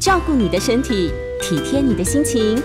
[0.00, 1.12] 照顾你的身体，
[1.42, 2.56] 体贴你的心情，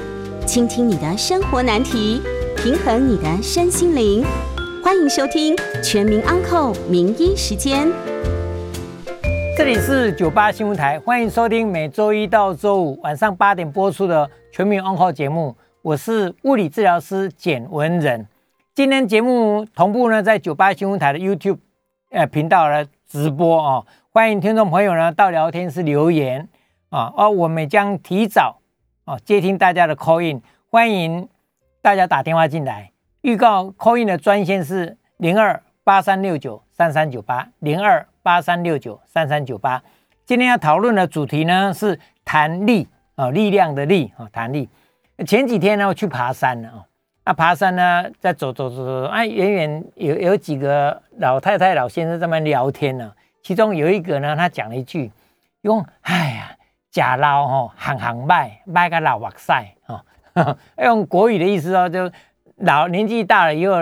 [0.48, 2.22] 倾听你的生活难题，
[2.56, 4.24] 平衡你的身心灵。
[4.82, 7.88] 欢迎收听《全民安扣名医时间》。
[9.58, 15.54] 这里是九八新闻台，欢迎收听每周一到周五晚上八点播出的《全民安扣》节目。
[15.82, 18.26] 我是物理治疗师简文仁。
[18.74, 21.58] 今天节目同步呢，在九八新闻台的 YouTube
[22.12, 23.86] 呃频道来直播哦。
[24.12, 26.48] 欢迎听众朋友呢到聊天室留言
[26.96, 28.62] 啊，而我们将提早
[29.04, 30.42] 啊接听大家的 call in，
[30.72, 31.28] 欢迎
[31.82, 32.94] 大家打电话进来。
[33.20, 39.84] 预告 call in 的专线是零二八三六九三三九八零二八三六九三三九八。
[40.26, 44.70] 今天要讨论的主题呢是弹力啊，力量的力啊，弹力。
[45.28, 46.86] 前几天呢我去爬山了啊，
[47.26, 53.12] 啊爬山呢在走走走走，哎远远有有几个老太太老先生在那聊天呢，
[53.44, 55.12] 其中有一个呢他讲了一句，
[55.64, 56.56] 用哎呀
[56.96, 60.02] 假老吼行行卖卖个老哇塞哦，
[60.82, 62.10] 用国语的意思哦就。
[62.60, 63.76] 老年纪大了以后，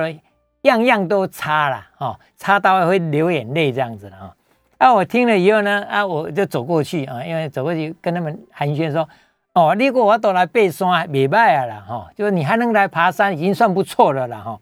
[0.64, 4.34] 样样都差了哦，差到会流眼泪这样子的啊！
[4.80, 9.08] 啊，我听了以后呢，啊，我就走过去啊，因为走过去跟他们寒暄说
[9.54, 14.60] ：“哦，你果我都来背山，没败啊了哈，就是你还能来爬山，已经算不错了了哈。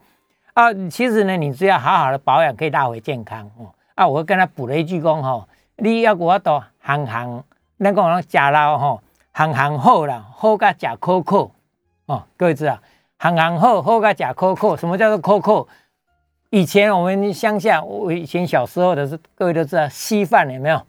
[0.55, 3.73] 啊，其实呢，你只要好好的保养，可以拉回健康哦。
[3.95, 7.41] 啊，我跟他补了一句讲哈，你要我都行行，
[7.83, 9.01] 那个讲假老吼，
[9.31, 11.49] 行行好了，好个假可可
[12.05, 12.77] 哦，各位知道。
[13.17, 14.77] 行行好，好个假扣扣。
[14.77, 15.67] 什么叫做扣扣？
[16.51, 20.79] 以前我们乡下，我以前小时候的是，各位都知道稀饭有没有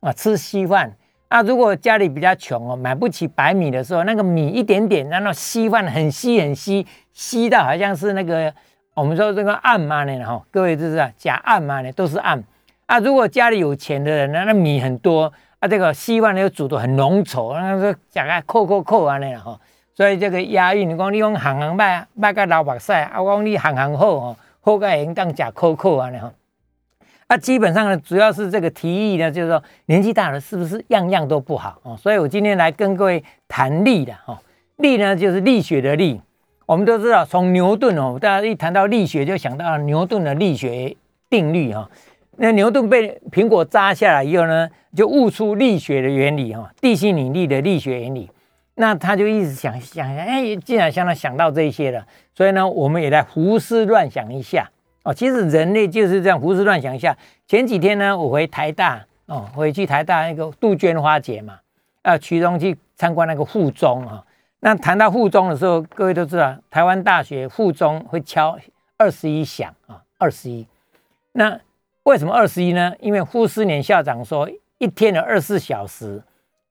[0.00, 0.12] 啊？
[0.12, 0.94] 吃稀饭
[1.28, 1.40] 啊。
[1.40, 8.52] 如果家里比较穷哦，买不起白米的时候，那个米一点点，然后稀饭很稀很稀，稀到好像是那个
[8.92, 10.42] 我们说这个暗嘛呢哈。
[10.50, 11.90] 各位知不知道假暗嘛呢？
[11.92, 12.44] 都是暗
[12.84, 12.98] 啊。
[12.98, 15.32] 如果家里有钱的人呢，那米很多
[15.62, 19.56] 啊，这个稀饭呢又煮的很浓稠，那个假个扣扣扣啊那样哈。
[19.94, 26.32] 所以这个押韵，你讲你用行行卖卖个老白菜，啊，我讲你行行好哦，好个应当假扣扣啊，哈。
[27.28, 31.96] 啊，基本上呢，主要是这个提议呢，就是说年纪大了是不是样样都不好哦？
[31.96, 34.36] 所以我今天来跟各位谈力的哈，
[34.78, 36.20] 力呢就是力学的力。
[36.66, 40.96] 我们都知道，从牛顿哦，大家一谈到力学，就想到牛顿的力学
[41.30, 41.88] 定律哈。
[42.36, 48.30] 那牛顿被苹果扎下来以后呢，就悟出力学的原理哈，地心引力的力学原理。
[48.74, 52.04] 那他就一直想想想，哎，竟然想到想到这些了，
[52.34, 54.66] 所以呢，我们也来胡思乱想一下
[55.02, 55.12] 哦。
[55.12, 57.14] 其实人类就是这样胡思乱想一下。
[57.46, 61.58] 前几天呢，我回台大哦，回去台大那个杜鹃花节嘛，
[62.00, 64.24] 啊，其中去参观那个附中啊。
[64.60, 68.58] 那谈到附中的时候，各位都知道，台湾大学附中会敲
[68.96, 70.66] 二十一响啊，二十一。
[71.32, 71.60] 那
[72.04, 72.94] 为什么二十一呢？
[73.00, 74.48] 因为傅斯年校长说，
[74.78, 76.22] 一天的二十四小时。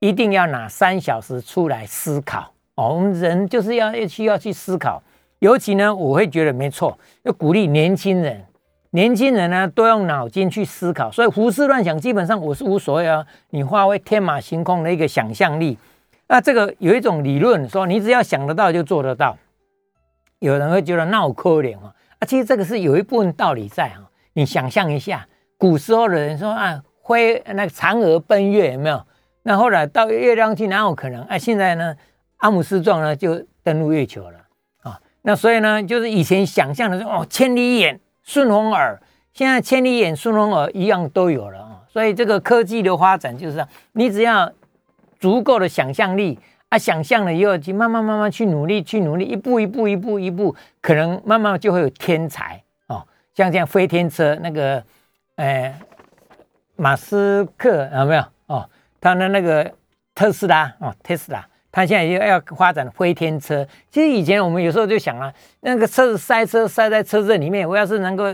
[0.03, 2.51] 一定要拿三小时出来思考。
[2.73, 4.99] 哦，我们人就是要需要去思考，
[5.37, 8.43] 尤其呢，我会觉得没错，要鼓励年轻人，
[8.89, 15.77] 年轻人呢都用脑筋去思考，所以胡思乱想基本上我是无所谓啊，你发挥天马行空的一个想象力，
[16.27, 19.37] 那这个有一种理论说，你只要想得到就做得到，
[20.39, 25.27] 有人会觉得闹可怜啊，啊，其实这个是有一部分道理在啊，你想象一下，
[25.57, 29.05] 古时候的人说啊，飞那个嫦娥奔月有没有？
[29.43, 31.23] 那后来到月亮去哪有可能？
[31.23, 31.95] 啊，现在呢，
[32.37, 34.39] 阿姆斯壮呢就登陆月球了
[34.83, 34.99] 啊。
[35.23, 39.01] 那所以呢，就是以前想象的说哦，千里眼、顺风耳，
[39.33, 41.81] 现在千里眼、顺风耳一样都有了啊。
[41.89, 44.51] 所以这个科技的发展就是这样，你只要
[45.19, 52.60] 足够的想象力啊，想象了以后，去慢慢慢慢去努力，去努力，一步一步一步一步，可能慢慢就会有天才。
[53.33, 54.83] 像这样飞天车那个，
[55.35, 55.77] 哎，
[56.75, 58.69] 马斯克有没有哦？
[58.99, 59.71] 他的那个
[60.13, 63.65] 特斯拉哦，特斯拉，他现在又要发展飞天车。
[63.89, 68.25] 其实以前我们有时候就想啊，那个车子塞车塞在车子里面，我要是能够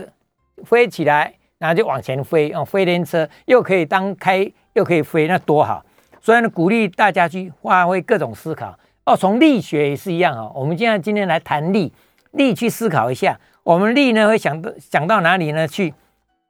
[0.64, 5.84] 飞起来，然后就往前飞哦，飞天车又可以当开又可以飞，那多好！
[6.20, 9.16] 所以呢，鼓励大家去发挥各种思考哦。
[9.16, 10.52] 从力学也是一样哦。
[10.54, 11.92] 我们现在今天来谈力，
[12.32, 15.68] 力去思考一下，我们力呢会想到想到哪里呢？
[15.68, 15.92] 去。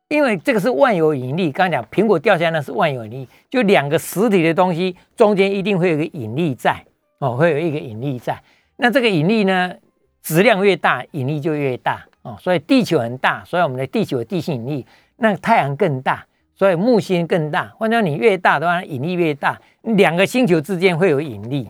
[0.07, 6.81] 因为这个是万有引力，刚刚讲苹果掉下来那是万有引力，就两个实体的东西中间一定会有个引力在
[7.19, 8.41] 哦，会有一个引力在。
[8.77, 9.75] 那这个引力呢，
[10.23, 12.37] 质量越大，引力就越大哦。
[12.41, 14.87] 所以地球很大，所以我们的地球有地心引力。
[15.17, 16.25] 那太阳更大，
[16.55, 17.73] 所以木星更大。
[17.77, 21.69] 换成你越大的话，引力越大，两个星球之间会有引力，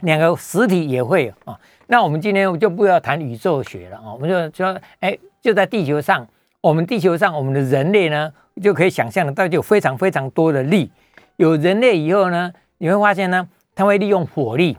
[0.00, 1.60] 两个实体也会有啊。
[1.92, 6.26] 那我们今天就不要谈宇宙学了啊，我们就说，哎，就在地球上。
[6.62, 10.90] 我们地球上，我们的人类呢，就可以想象到，就有非常非常多的力。
[11.36, 14.78] 有人类以后呢，你会发现呢，他会利用火力，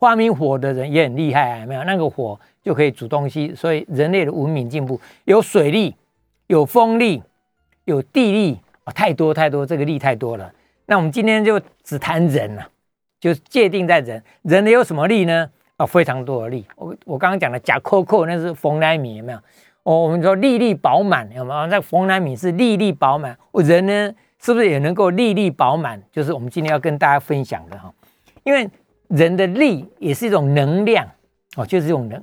[0.00, 5.94] 发明火的人也很厉害啊，没有那个火就可以煮东西，所以人类的文明进步有水力，
[6.48, 7.22] 有风力，
[7.84, 10.52] 有地力啊，太多太多，这个力太多了。
[10.86, 12.68] 那我们今天就只谈人了，
[13.20, 15.48] 就界定在人，人的有什么力呢？
[15.78, 16.66] 啊，非常多的力。
[16.76, 19.38] 我我刚刚讲的假扣扣，那是冯莱米有没有？
[19.84, 21.66] 哦，我们说粒粒饱满有没有？
[21.68, 24.14] 那冯莱米是粒粒饱满，我人呢？
[24.40, 26.00] 是不是也能够粒粒饱满？
[26.12, 27.92] 就是我们今天要跟大家分享的哈，
[28.44, 28.68] 因为
[29.08, 31.08] 人的力也是一种能量
[31.56, 32.22] 哦，就是这种能，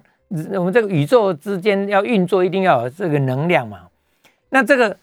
[0.60, 3.88] 我们这个宇宙之间要运作，一定要有这个能量嘛。
[4.50, 4.96] 那这个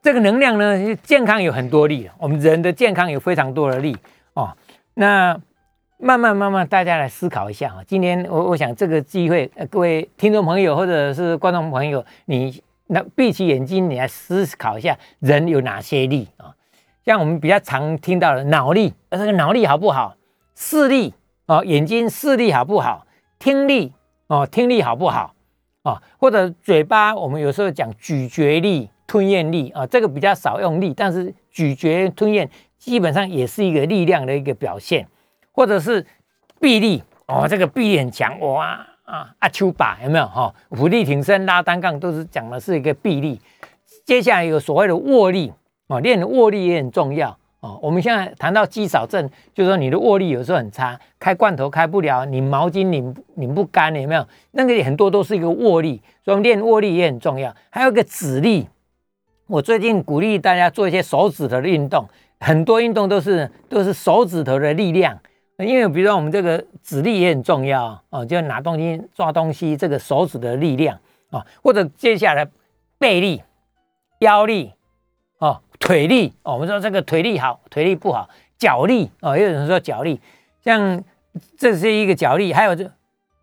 [0.00, 3.96] 这个能量呢，健康有很多力，我们人的健康有非常多的力
[4.34, 4.56] 哦。
[4.94, 5.36] 那
[6.04, 7.78] 慢慢慢慢，大家来思考一下啊。
[7.86, 12.60] 今天我我想这个机会，呃各位听众朋友或者是观众朋友，你。
[12.88, 16.52] 那闭起眼睛，你来思考一下，人有哪些力啊？
[17.06, 20.14] 像我们比较常听到的脑力，呃这个脑力好不好？
[20.54, 21.14] 视力
[21.46, 23.06] 哦，眼睛视力好不好？
[23.38, 23.94] 听力
[24.26, 25.34] 哦，听力好不好？
[25.84, 35.06] 啊，或者嘴巴，我们有时候讲咀嚼力、吞咽力啊，这个比较少用力，但是咀嚼、吞咽基本上也是一个力量的一个表现，
[35.52, 36.04] 或者是
[36.60, 38.86] 臂力哦，这个臂力很强哇。
[39.04, 40.54] 啊，阿丘把有没有哈？
[40.70, 43.38] 俯地挺身、拉单杠都是讲的是一个臂力。
[44.06, 45.52] 接下来有所谓的握力
[45.88, 47.28] 啊，练的握力也很重要
[47.60, 47.76] 啊。
[47.82, 54.26] 我们现在谈到肌少症，就是说你的握力有时候很差，开罐头开不了，拧毛巾拧拧不干，有没有？
[54.52, 57.54] 那个很多都是一个握力，所以练握力也很重要。
[57.68, 58.68] 还有个指力，
[59.46, 62.08] 我最近鼓励大家做一些手指头的运动，
[62.40, 65.18] 很多运动都是都是手指头的力量。
[65.58, 70.98] 因为比如说我们这个指力也很重要啊，就拿东西抓东西，这个手指的力量
[71.30, 72.48] 啊，或者接下来
[72.98, 73.42] 背力、
[74.20, 74.72] 腰力
[75.38, 78.28] 哦、腿力哦，我们说这个腿力好，腿力不好，
[78.58, 80.20] 脚力哦，也有人说脚力，
[80.64, 81.02] 像
[81.56, 82.90] 这是一个脚力，还有这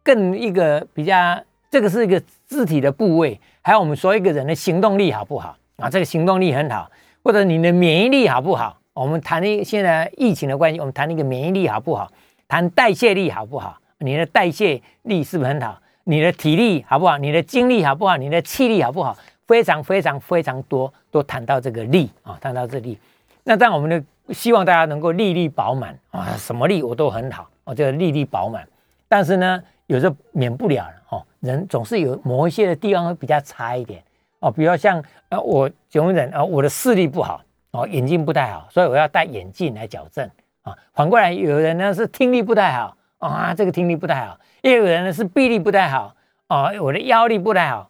[0.04, 5.90] 更一个比较，这个是一个肢体的部位，还有我们说一个人的行动力好不好啊？
[5.90, 6.90] 这个行动力很好，
[7.24, 8.78] 或者你的免疫力好不好？
[9.00, 12.12] 我们谈一现在疫情的关系，我们谈那个免疫力好不好？
[12.50, 13.80] 谈代谢力好不好？
[14.00, 15.82] 你的代谢力是不是很好？
[16.04, 17.18] 你的体力好不好？
[17.18, 18.18] 你的精力好不好？
[18.18, 19.18] 你的气力好不好？
[19.48, 23.00] 非常非常非常多，都谈到这个力啊，谈到这力。
[23.46, 28.68] 那这样我们的希望大家能够力力饱满啊，什么力我都很好，我这个力力饱满。
[29.08, 34.04] 但是呢，有时候免不了哦，人总是有某一些的地方会比较差一点
[34.40, 37.42] 哦，比如像呃，我穷人啊，我的视力不好。
[37.72, 40.28] 哦，眼睛不太好，所以我要戴眼镜来矫正
[40.64, 40.76] 啊。
[40.94, 46.16] 反过来，有人呢是听力不太好啊，这个听力不太好；也有人呢是臂力不太好
[46.48, 47.90] 啊，我的腰力不太好。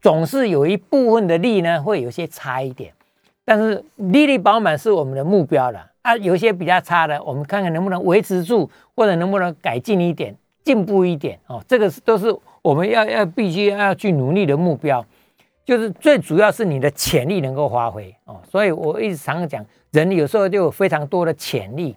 [0.00, 2.92] 总是有一部分的力呢会有些差一点，
[3.44, 6.16] 但是力力饱满是我们的目标了啊。
[6.18, 11.60] 有些比较差的，我们看看能不能维持住，或者能不能改进一点、进步一点哦。
[11.66, 12.32] 这个是都是
[12.62, 15.04] 我们要要必须要去努力的目标。
[15.64, 21.96] 就是最主要是你的潜力能够发挥哦，所以我一直常常讲，人有时候就有非常多的潜力。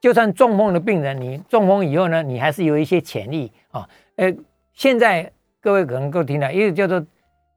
[0.00, 3.88] 就算中风的病人，你中风以后呢，你还是有一些潜力啊。
[4.14, 4.32] 呃，
[4.72, 5.28] 现在
[5.60, 7.04] 各位可能够听到，一个叫做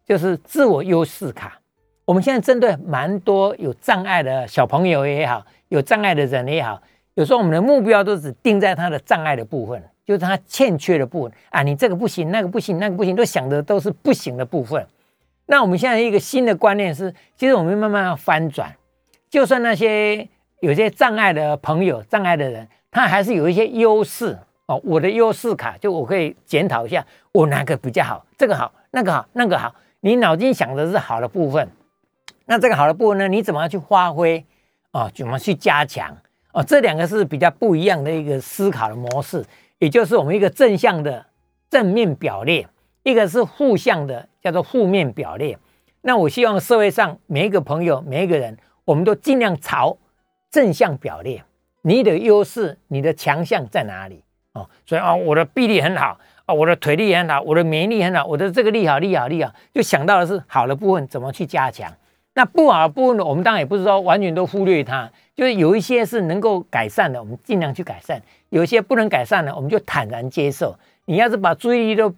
[0.07, 1.59] 就是自我优势卡。
[2.03, 6.81] 我们现在针对蛮多有障碍的小朋友也好，有障碍的人也好，
[7.13, 11.61] 有时候我们的目标都只定在他的障碍的部分，就是他欠缺的部分啊。
[11.61, 14.83] 你这个不行，那个不行，那个不行，都想的都是不行的部分。
[15.51, 18.73] 那我们现在一个新的观念是，其实我们慢慢要翻转，
[19.29, 20.29] 就算那些
[20.61, 24.79] 有些障碍的朋友、障碍的人，他还是有一些优势哦。
[24.85, 29.75] 我的优势卡，就我可以检讨一下，我哪个比较好，这个好，那个好，那个好。
[29.99, 31.69] 你脑筋想的是好的部分，
[32.45, 34.45] 那这个好的部分呢，你怎么样去发挥
[34.93, 35.11] 哦？
[35.13, 36.15] 怎么去加强
[36.53, 36.63] 哦？
[36.63, 39.43] 这两个是比较不一样的一个思考的模式，
[39.79, 41.25] 也就是我们一个正向的
[41.69, 42.65] 正面表列。
[43.03, 45.57] 一个是负向的，叫做负面表列。
[46.01, 49.97] 那我希望社会上每一个朋友、每一个人，我们都尽量朝
[50.49, 51.43] 正向表列。
[51.83, 54.23] 你的优势、你的强项在哪里？
[54.53, 61.91] 哦，所以啊，我的臂力很好啊，我的腿力很好，我的免疫力很好，我的这个力好、力好、力好，就想到的是好的部分怎么去加强。
[62.33, 68.19] 那不好的部分呢，我们当然也不是说完全都忽略它，就是有一些是能够改善的，我们尽量去改善；
[68.49, 70.75] 有一些不能改善的，我们就坦然接受。
[71.05, 72.13] 你要是把注意力都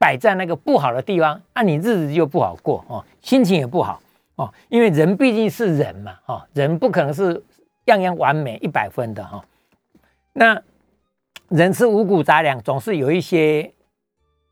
[0.00, 4.00] 摆在那个不好的地方，那你日子就不好过哦，心情也不好
[4.36, 7.44] 哦，因为人毕竟是人嘛，哈，人不可能是
[7.84, 9.44] 样样完美一百分的哈。
[10.32, 10.58] 那
[11.50, 13.70] 人吃五谷杂粮，总是有一些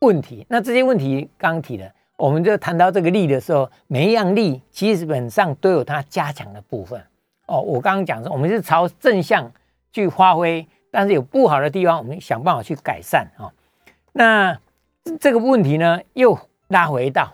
[0.01, 0.45] 问题。
[0.49, 7.03] 那这些问题刚提的，我们就谈到这个力的时候，每一样力基本上都有它加强的部分
[7.47, 9.51] 哦，我刚刚讲的，我们是朝正向
[9.91, 13.49] 去发挥，但是有不好的地方，我们想办法去改善啊。
[14.11, 14.59] 那
[15.17, 16.37] 这个问题呢，又
[16.67, 17.31] 拉回到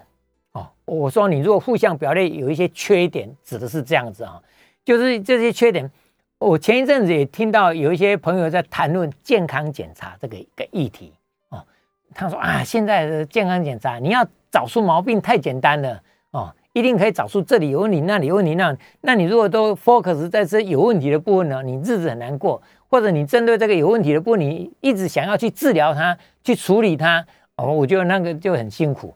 [0.53, 4.41] 哦，我说你如果互相表列有一些缺点，指的是这样子啊，
[4.84, 5.89] 就是这些缺点。
[6.38, 11.13] 我前一阵子也听到有一些朋友在谈论健康检查这个一个议题
[11.50, 11.65] 哦，
[12.13, 16.01] 他说啊，现在的健康检查你要找出毛病太简单了
[16.32, 27.25] 哦，一定可以找出这里有问题，那里有问题，那那你如果都 focus 在这有问题的部分呢，你日子很难过，或者你针对这个有问题的部分，你一直想要去治疗它，去处理它
[27.57, 29.13] 哦，我觉得那个就很辛苦。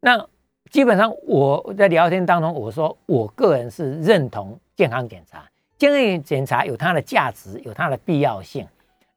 [0.00, 0.24] 那
[0.70, 5.44] 基本上我在聊天当中，我说我个人是认同健康检查。
[5.76, 8.66] 健康检查有它的价值，有它的必要性。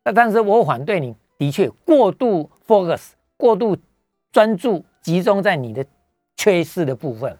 [0.04, 3.78] 那但是我反对你的确过度 focus、过度
[4.32, 5.86] 专注、集中在你的
[6.36, 7.38] 缺失的部分。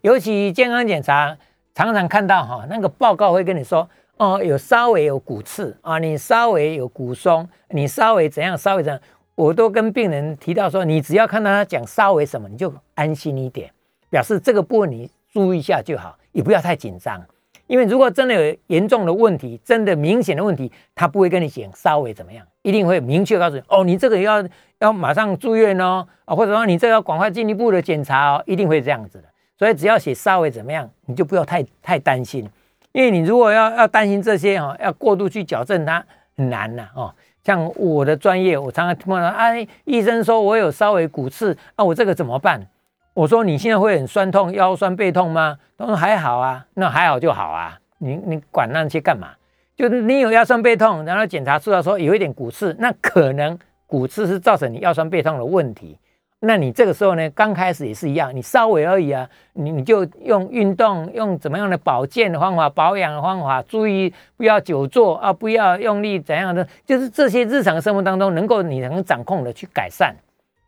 [0.00, 1.36] 尤其健康检查
[1.74, 9.00] 常常看到哈，那个报告会跟你说哦，有稍微有骨刺啊，你稍微有骨松，你稍微怎样，稍微怎样，
[9.40, 13.70] 我都跟病人提到说，你只要看到他讲稍微什么，你就安心一点，
[14.10, 17.18] 表示这个部分你注意一下就好，也不要太紧张。
[17.66, 24.46] 因为如果真的有严重的问题，真的明显的问题，他不会跟你讲稍微怎么样，一定会明确告诉你哦，你这个要
[24.80, 29.24] 要马上住院哦，啊，或者说你这个要赶快进一步的检查哦，一定会这样子的。
[29.56, 32.46] 所以只要写稍微怎么样，你就不要太太担心，
[32.92, 36.04] 因为你如果要要担心这些哈，要过度去矫正它
[36.36, 37.14] 很难呐哦。
[37.50, 42.64] 像我的专业，我常常听到哎，医生说我有稍微骨刺，那我这个怎么办？
[43.12, 45.58] 我说你现在会很酸痛，腰酸背痛吗？
[45.76, 47.76] 他说还好啊，那还好就好啊。
[47.98, 49.30] 你你管那些干嘛？
[49.74, 55.98] 就是你有腰酸背痛，然后检查出来说有一点骨刺，那可能骨刺是造成你腰酸背痛的问题。
[56.42, 70.16] 那你这个时候呢，刚开始也是一样，你稍微而已啊，你你就用运动，用怎么样的保健的方法、保养的方法，注意不要久坐啊，不要用力怎样的，就是这些日常生活当中能够你能掌控的去改善。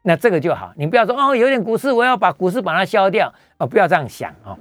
[0.02, 4.59] 那这个就好，你不要说哦，有点股市，我要把股市把它消掉哦，不要这样想哦。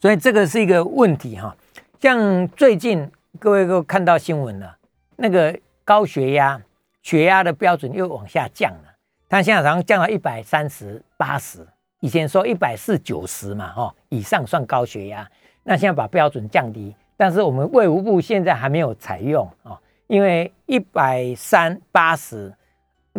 [0.00, 1.54] 所以这个是一个问题哈。
[2.00, 4.76] 像最近各位都看到新闻了，
[5.16, 6.58] 那个高血压，
[7.02, 8.85] 血压的标准又往下降了，
[9.28, 11.66] 它现在好像降到一百三十八十，
[12.00, 15.28] 以前说一百四九十嘛，哈，以上算高血压，
[15.62, 22.52] 那现在把标准降低，但是我们卫福部现在还没有采用啊，因为一百三八十。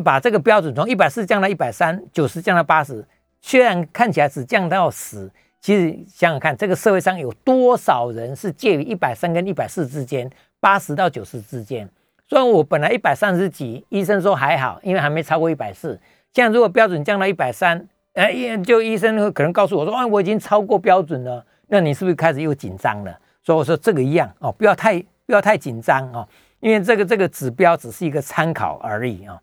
[0.04, 3.04] 把这个标准从一百四降到一百三，九十降到八十，
[3.42, 5.28] 虽然看起来只降到十，
[5.60, 11.90] 其实想想看，这个社会上有多少人是介于一百三跟一百四之间，八十到九十之间。
[12.30, 15.98] 虽然我本来一百三十几，医生说还好，因为还没超过一百四。
[16.34, 23.18] 现在如果标准降到一百三，哎，就医生可能告诉我说，啊，我已经超过标准了，那你是不是开始又紧张了？
[23.44, 26.28] 所以我说这个一样哦，不要太不要太紧张哦，
[26.60, 29.40] 因为这个这个指标只是一个参考而已啊。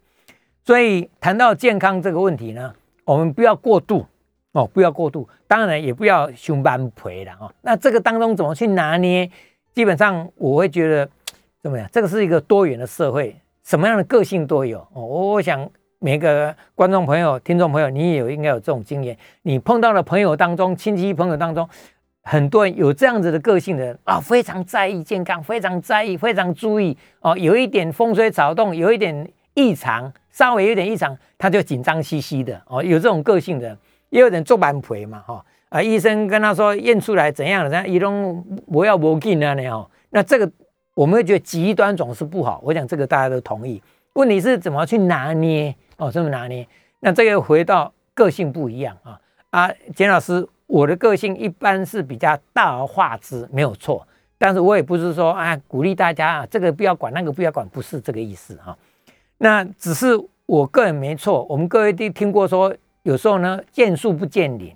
[0.62, 2.75] 所以谈到健康这个问题呢，
[3.07, 4.05] 我们不要过度
[4.53, 7.50] 哦，不要过度，当然也不要胸班赔了哦。
[7.62, 9.31] 那这个当中怎么去拿捏？
[9.73, 11.09] 基本上我会觉得
[11.64, 11.88] 怎么样？
[11.90, 15.02] 这个是一个多元的社会，什么样的个性都有哦。
[15.02, 15.66] 我想
[15.99, 19.16] 每个观众朋友、听众朋友，你也有应该有这种经验。
[19.40, 21.66] 你碰到的朋友当中、亲戚朋友当中，
[22.23, 27.35] 很多人有这样子的个性的人啊，非常在意健康，非常在意，非常注意哦。
[27.38, 30.12] 有一点风吹草动，有一点异常。
[30.30, 33.75] 稍微有点异常，他就紧张兮兮的哦，有这种个性的，
[34.11, 40.50] 也有人做蛮肥嘛哈啊，医生跟他说验出来怎样的，他一动不要不进啊那哦，那这个
[40.95, 43.83] 我们会觉得极端总是不好，我想这个大家都同意。
[44.15, 46.11] 问题是怎么去拿捏哦？
[46.11, 46.67] 怎么拿捏？
[47.01, 49.21] 那这个回到个性不一样啊
[49.51, 54.07] 啊，简老师，我的个性一般是比较大而化之，没有错，
[54.39, 58.77] 但是我也不是说啊鼓励大家啊这个不要管，那个不要管，不是这个意思哈。
[59.39, 62.73] 那只是我个人没错，我们各位都听过说，
[63.03, 64.73] 有时候呢见树不见林。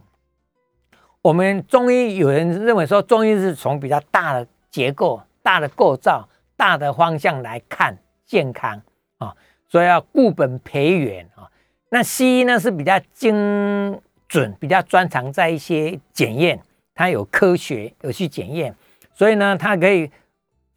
[1.22, 6.28] 我们中医有人认为说，中医是从比较大的结构、大的构造、
[6.58, 8.78] 大的方向来看健康
[9.16, 9.34] 啊，
[9.66, 11.48] 所以要固本培元啊。
[11.88, 16.60] 那西医呢是比较精准、比较专长在一些检验，
[16.94, 18.74] 它有科学有去检验，
[19.14, 20.10] 所以呢它可以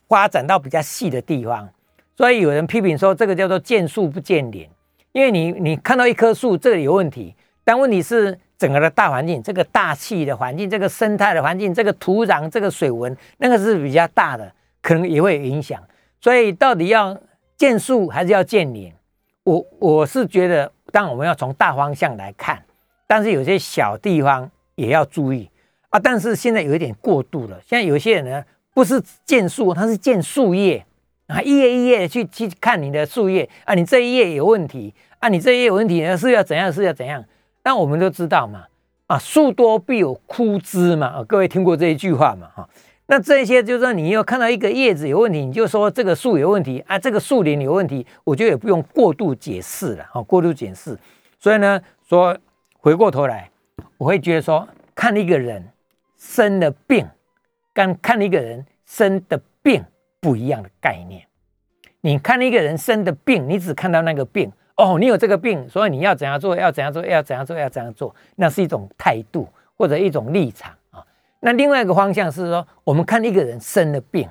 [0.07, 1.69] 发展到比较细的地方。
[2.15, 4.69] 所以有人批评说，这个叫做见树不见林，
[5.11, 7.35] 因为你你看到一棵树，这里有问题，
[7.65, 14.49] 但问题是整个的大环境，这个大气的环境，这个生态的环境，这个土壤，这个水文，那个是比较大的，
[14.81, 15.81] 可能也会影响。
[16.19, 17.17] 所以到底要
[17.57, 18.91] 见树还是要见林？
[19.43, 22.63] 我我是觉得，当我们要从大方向来看，
[23.07, 25.50] 但是有些小地方也要注意
[25.89, 26.00] 啊。
[26.00, 30.85] 但是现在有一点过度了，现在有些人呢，不是见树，他是见树叶
[31.25, 37.25] 啊，一页一页去去看你的树叶啊，你这一页有问题啊，你这一页有问题呢是要怎样是要怎样？
[37.63, 38.65] 那我们都知道嘛，
[39.07, 42.69] 啊，树多必有枯枝嘛，啊，各位听过这一句话嘛，哈。
[43.11, 50.97] 那这些就是说，你要看到一个叶子有问题，你就说这个树有问题啊，这个树林有问题，我觉得也不用过度解释了啊，过度解释。
[51.37, 52.37] 所以呢，说
[52.79, 53.51] 回过头来，
[53.97, 54.65] 我会觉得说，
[54.95, 55.61] 看一个人
[56.17, 57.05] 生的病，
[57.73, 59.83] 跟看一个人生的病
[60.21, 61.21] 不一样的概念。
[61.99, 70.73] 你看一个人生的病，你只看到那个病，哦，你有这个病，所以你要怎样做，要怎样做，要怎样做，要怎样做，那是一种态度或者一种立场。
[71.41, 74.29] 那另外一个方向是说，我们看一个人生了病，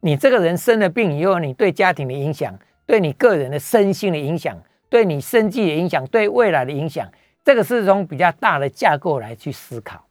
[0.00, 2.56] 你这个人生了病以后，你对家庭的影响，
[2.86, 4.56] 对你个人的身心的影响，
[4.88, 7.10] 对你生计的影响，对未来的影响，
[7.42, 10.04] 这个是从比较大的架构来去思考。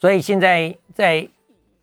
[0.00, 1.26] 所以现在在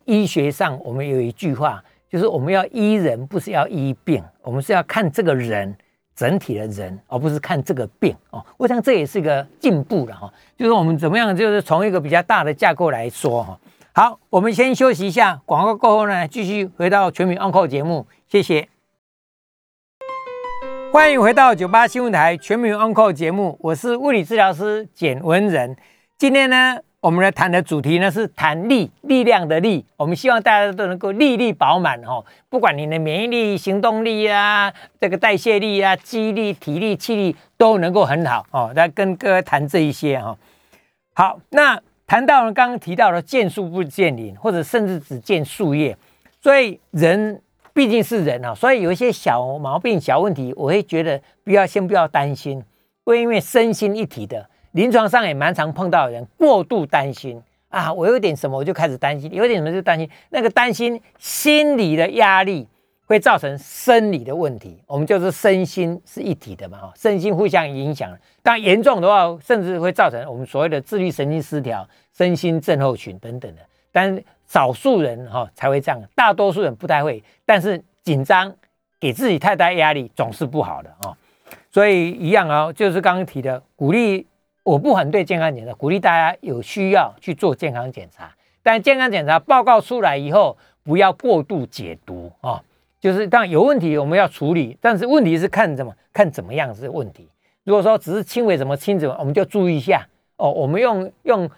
[0.04, 5.74] 医学上，我们有一句话，就是我们要医人，不是要医病，我们是要看这个人。
[6.14, 8.44] 整体的人，而不是看这个病哦。
[8.56, 10.32] 我想这也是一个进步了哈。
[10.56, 13.58] 就是我们怎么样，就是从一个比较大的架构来说哈。
[13.92, 18.06] 好，我们先休息一下，广告过后呢，继续回到全民 Uncle 节目。
[18.28, 18.68] 谢谢，
[20.92, 25.76] 欢迎回到九八新闻台全民 Uncle 节目，我是物理治疗师简文仁。
[26.18, 26.78] 今天呢。
[27.04, 29.84] 我们来谈的主题呢是谈力，力量的力。
[29.98, 38.72] 我们希望大家都能够力力饱满哦，不管你的免疫力、行动力啊，这个代谢力啊、肌力、体力、气力都能够很好哦。
[38.74, 40.34] 来跟各位谈这一些哈。
[41.12, 45.94] 好，那谈到了刚刚提到的见树不见林，或者甚至只见树叶，
[46.40, 47.38] 所以人
[47.74, 52.64] 毕竟是人啊，所以有一些小毛病、小问题，我会觉得不要先不要担心，
[53.04, 54.48] 会因为身心一体的。
[54.74, 62.68] 临床上也蛮常碰到的人过度担心啊，我有点什么我就开始担心，有点什么就担心，那个担心心理的压力
[63.06, 68.10] 会造成生理的问题，我们就是身心是一体的嘛，哈，身心互相影响，
[68.42, 73.62] 当严重的话，甚至会造成我们所谓的自律神经失调、身心症候群等等的。
[73.92, 77.22] 但少数人哈才会这样，大多数人不太会。
[77.46, 78.52] 但是紧张
[78.98, 81.16] 给自己太大压力总是不好的啊，
[81.70, 84.26] 所以一样啊，就是刚刚提的鼓励。
[84.64, 88.34] 我不反对健康检查，鼓励大家有需要去做健康检查。
[88.62, 92.60] 但健康检查报告出来以后，不要过度解读啊。
[92.98, 94.76] 就是当有问题，我们要处理。
[94.80, 97.28] 但是问题是看怎么看怎么样是问题。
[97.64, 100.50] 如果说只是轻微怎么轻怎么，我们就注意一下哦。
[100.50, 101.48] 我们用用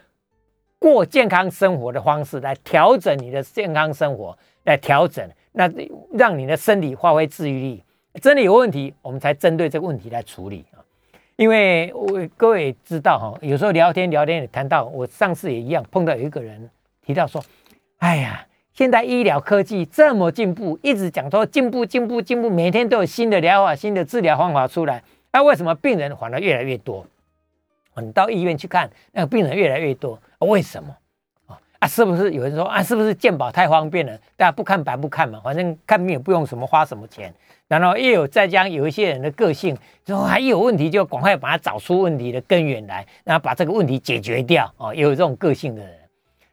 [0.81, 5.71] 过健康生活的方式来调整你的健康生活，来调整那
[6.13, 7.85] 让你的身体发挥治愈力。
[8.21, 10.65] 真的有问题，我们才针对这个问题来处理。
[11.37, 16.71] 因为我各位知道哈，有时候聊天聊天也谈到，我上次也一样碰到有一个人
[17.05, 17.45] 提到说，
[17.99, 27.07] 哎呀，现在医疗科技这么进步，一直讲说进步进步进步，每天都有新的疗法、新的治疗方法出来，那为什么病人反而越来越多？
[27.97, 30.97] 你到医院去看，那个病人越来越多，为什么？
[31.79, 34.19] 啊，是不是有人说啊，是不是健保太方便了？
[34.37, 37.31] 大家不看白不看嘛，反正看病也不用什么花什么钱。
[37.69, 39.77] 然后又有再将有一些人的个性，
[40.07, 44.95] 说还有问题就赶快把它找出问题的根源来，然后把这个问题解决掉哦。
[44.95, 45.93] 也有这种个性的人，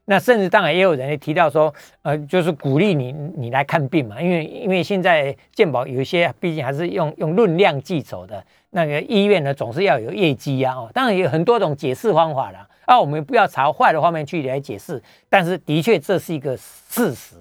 [0.06, 1.72] 那甚至当然也有人提到说，
[2.02, 10.90] 呃，就是鼓励你你来看病嘛，因为因为现在健保有一些毕竟还是用用论量计酬的，那个医院呢总是要有业绩呀哦。
[10.94, 15.00] 当然有很多种解释方法了，啊，我们不要朝坏的方面去来解释，
[15.30, 17.36] 但是的确这是一个事实。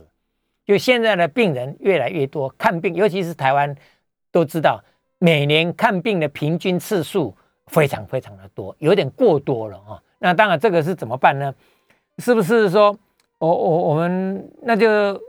[0.65, 3.75] 就现在的病人越来越多，看病，尤其是台湾，
[4.31, 4.83] 都知道
[5.19, 10.03] 每年看病的平均次数非常非常的多，有点过多了啊。
[10.19, 11.53] 那当然，这个是怎么办呢？
[12.19, 12.97] 是不是说，
[13.39, 15.21] 我我我们那就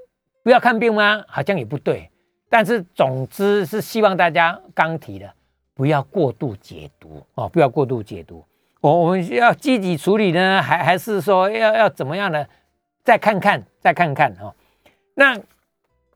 [0.44, 1.24] 不要看病吗？
[1.28, 2.10] 好像也不对。
[2.50, 5.34] 但是总之是希望大家刚提的，
[5.74, 8.46] 不要过度解读哦，不要过度解读。
[8.82, 12.46] 我我们要积极处理呢，还还是说要要怎么样呢？
[13.04, 14.54] 再看看，再看看哦。
[15.16, 15.40] 那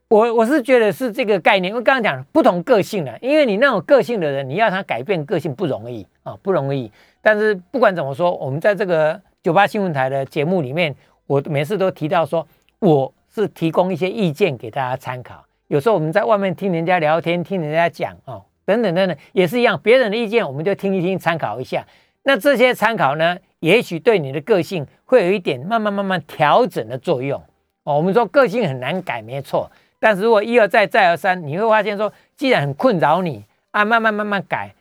[0.10, 6.92] 我我是觉得是这个概念，因为刚刚讲不同个性的，因为你那种个性的人，你要他改变个性不容易啊，不容易。
[7.22, 12.48] 但是不管怎么说，我们在这个九八新闻台的节目里面，我每次都提到说，
[12.80, 15.44] 我是提供一些意见给大家参考。
[15.68, 21.86] 有时候我们在外面听人家聊天，听人家讲哦，等等等等，也是一样，别人的意见我们就听一听，参考一下。
[22.24, 27.44] 那这些参考呢，也许对你的个性会有一点慢慢慢慢调整的作用。
[27.88, 29.72] 哦，我们说个性很难改，没错。
[29.98, 34.74] 但是如果一而再，再而三，你会发现说，既然很困扰你啊，慢慢慢慢改，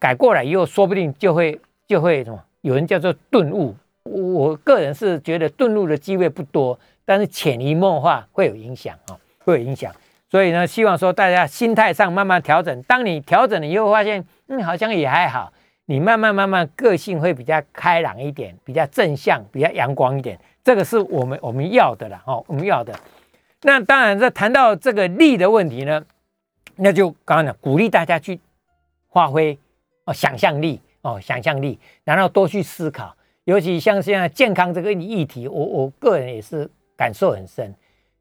[0.00, 2.42] 改过来以后，说不定就会就会什么？
[2.62, 3.76] 有人叫做顿悟。
[4.02, 9.94] 我个人是觉得顿悟的机会不多，但是潜移默化会有影响啊，会有影响。
[10.28, 12.82] 所以呢，希望说大家心态上慢慢调整。
[12.82, 15.52] 当你调整了以后，发现嗯好像也还好，
[15.84, 20.36] 你慢慢慢慢个性会比较开朗一点，比较正向，比较阳光一点。
[20.70, 22.96] 这个是我们我们要的了哦，我们要的。
[23.62, 26.00] 那当然，在谈到这个力的问题呢，
[26.76, 28.38] 那就刚刚讲鼓励大家去
[29.12, 29.58] 发挥
[30.04, 33.16] 哦想象力哦想象力，然后多去思考。
[33.46, 37.74] 尤其像现在健康这个议题，我我个人也是感受很深。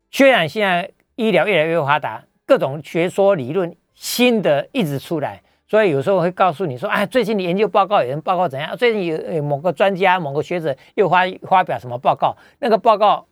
[0.09, 8.75] 虽然现在医疗越来越发达，各种学说理论新的一直出来，所以有时候会告诉你说，哎，最近的研究报告有人报告怎样？
[8.75, 12.35] 最近有某个专家、某个学者又发发表什么报告？
[12.57, 13.27] 那个报告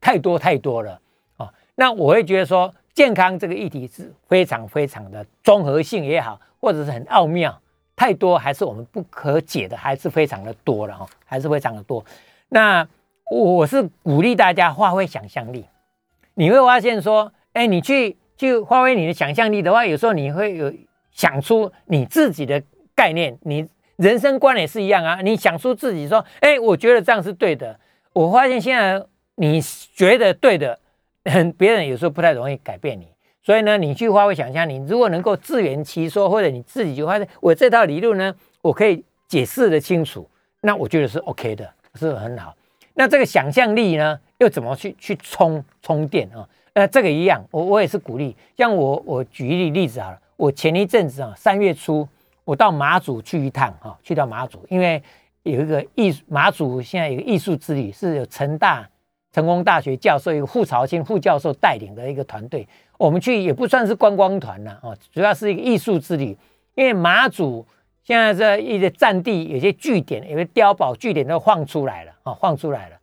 [0.00, 1.00] 太多太多了
[1.36, 1.52] 哦。
[1.74, 7.60] 那我会觉得说，健康这个议题是非常非常的综合性也好，或者是很奥妙，
[7.96, 12.04] 太多还是我们不可解的，还是非常的多了哈，还是非常的多。
[12.50, 12.86] 那
[13.32, 15.66] 我是鼓励大家发挥想象力。
[16.34, 20.72] 你会发现说，哎，你去去发挥你的想象力的话，有时候你会有
[21.14, 22.62] 想出你自己的
[22.94, 25.20] 概念，你人生观也是一样啊。
[25.22, 27.80] 你想出自己说，哎，我觉得这样是对的。
[28.12, 29.02] 我发现现在
[29.36, 29.60] 你
[29.94, 30.78] 觉得对的，
[31.56, 33.08] 别人有时候不太容易改变你。
[33.42, 40.28] 所以呢，你去发挥想象，你如果能够自圆其说，或者你自己就发现我这套理论呢，我可以解释的清楚，
[40.60, 42.54] 那我觉得是 OK 的，是很好。
[42.94, 44.18] 那这个想象力呢？
[44.38, 46.46] 又怎么去去充充电啊？
[46.72, 48.36] 呃，这个一样，我我也是鼓励。
[48.56, 52.08] 像我我举一例例子啊，我前一阵子啊，三月初
[52.44, 55.02] 我到马祖去一趟哈，去到马祖，因为
[55.42, 58.88] 有一个艺马祖现在有个艺术之旅，是有成大
[59.32, 62.66] 成功大学教授一个傅朝清副教授带领的一个团队，
[62.98, 66.36] 我们去也不算是观光团呐，哦，主要是一个艺术之旅。
[66.74, 67.64] 因为马祖
[68.02, 72.96] 现在这一些战地有些据点，有些碉堡据点都放出来了啊，放出来了。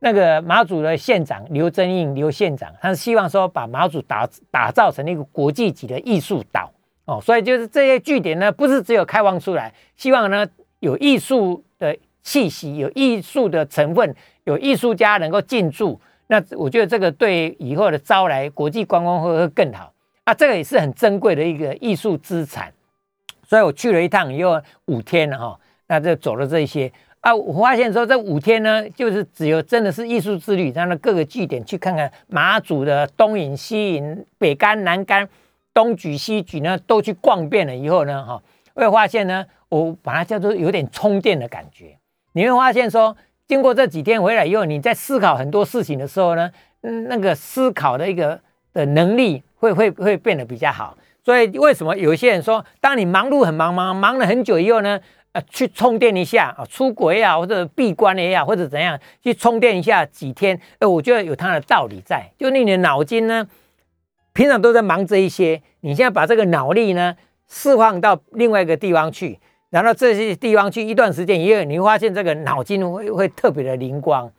[0.00, 6.70] 那个马祖的县长刘增应刘县长，他是希望说把马祖打打造成一个国际级的艺术岛
[7.06, 10.46] 哦，所以就是这些据点呢，不是只有开放出来，希望呢
[10.80, 15.98] 有艺术的气息，有艺术的成分，有艺术家能够进驻。
[16.26, 19.92] 那我觉得这个对以后的招来国际观光会会更好
[20.24, 22.72] 啊，这个也是很珍贵的一个艺术资产。
[23.48, 26.92] 所以我去了一趟，又五天了哈，那就走了这些。
[27.26, 35.28] 啊，我发现说这五天呢，就是只有真的是艺术之旅，让那各个据点去看看马祖的东引、西引、北干、南干、
[35.74, 38.40] 东举、西举呢，都去逛遍了以后呢，哈，
[38.74, 41.98] 会发现呢，我把它叫做有点充电的感觉。
[42.34, 43.16] 你会发现说，
[43.48, 46.48] 经过这几天回来以后，你在思考很多事情的时候呢，
[46.82, 48.38] 嗯，那个思考的一个
[48.72, 50.96] 的能力会会会变得比较好。
[51.24, 55.00] 所以为什么有些人说，当你忙碌很忙忙忙了很久以后呢？
[55.48, 60.60] 去充电一下啊，出国啊，或者闭关也好，或者怎样去充电一下几天？
[60.78, 62.30] 哎，我觉得有它的道理在。
[62.38, 63.46] 就你的脑筋呢，
[64.32, 67.16] 平常都在忙这一些，你现在把这个脑力呢
[67.48, 69.38] 释放到另外一个地方去，
[69.70, 74.30] 然后这些地方去一段时间以后，你会发现这个脑筋会会特别的灵光。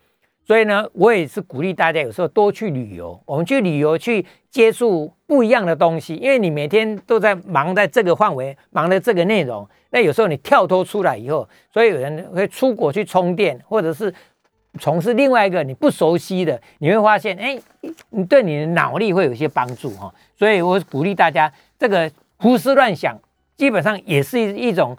[0.47, 3.21] 所以呢，我也是鼓励大家有时候多去旅游。
[3.25, 9.67] 我们去旅游去接触不一样的东西，因为你每天都在忙在这个范围，忙的这个内容。
[9.89, 14.13] 那有时候你跳脱出来以后，所以有人会出国去充电，或者是
[14.79, 17.59] 从事另外一个你不熟悉的，你会发现，哎，
[18.11, 20.09] 你对你的脑力会有一些帮助哈。
[20.39, 23.19] 所以我鼓励大家，这个胡思乱想
[23.57, 24.97] 基本上也是一一种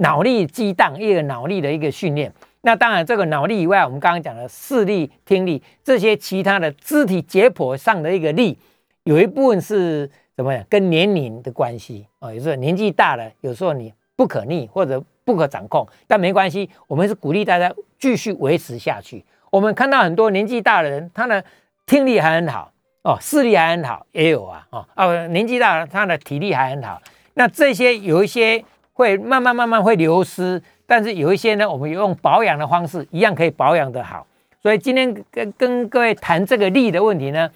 [0.00, 2.30] 脑力激荡，一个脑力的一个训练。
[2.66, 8.58] 那当然，这个脑力以外，我们刚刚讲的视力、听力这些其他的肢体解剖上的一个力，
[9.04, 10.64] 有一部分是怎么样？
[10.68, 19.24] 跟年龄的关系啊，有时候年纪大了，有时候你不可逆或者不可掌控，但没关系，我们是鼓励大家继续维持下去。
[19.50, 21.44] 我们看到很多年纪大的人，他的
[21.86, 22.72] 听力还很好
[23.04, 27.00] 哦，视力还很好，也有啊，哦啊，年纪大了，他的体力还很好。
[27.34, 30.60] 那这些有一些会慢慢慢慢会流失。
[30.86, 34.26] 但是有一些呢，我们用保养的方式，一样可以保养的好。
[34.62, 37.50] 所以今天跟跟各位谈这个力的问题呢，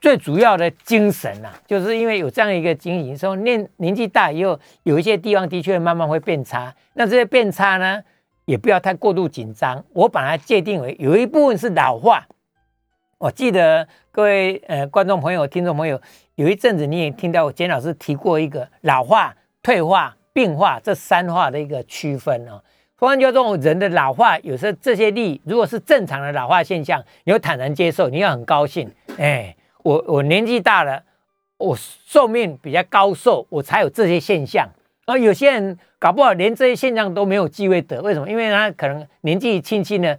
[0.00, 6.74] 最主要的精神呐，就是因为有这样一个经营，说年年纪大以后，有一些地方的确慢慢会变差。
[6.94, 8.02] 那这些变差呢，
[8.44, 9.84] 也不要太过度紧张。
[9.92, 12.26] 我把它界定为有一部分是老化。
[13.18, 16.00] 我记得各位呃观众朋友、听众朋友，
[16.36, 20.16] 有一阵子你也听到我简老师提过一个老化、退化。
[20.32, 22.62] 变化这三化的一个区分哦，
[22.96, 28.90] 换句话说，人的老化有时候这些力如果是正常的老化现象，你要坦然接受，你要很高兴。
[29.18, 31.02] 哎，我我年纪大了，
[31.56, 34.68] 我寿命比较高寿，我才有这些现象。
[35.06, 38.30] 而有些人搞不好连这些现象都没有机会得，为什么？
[38.30, 40.16] 因为他可能年纪轻轻的，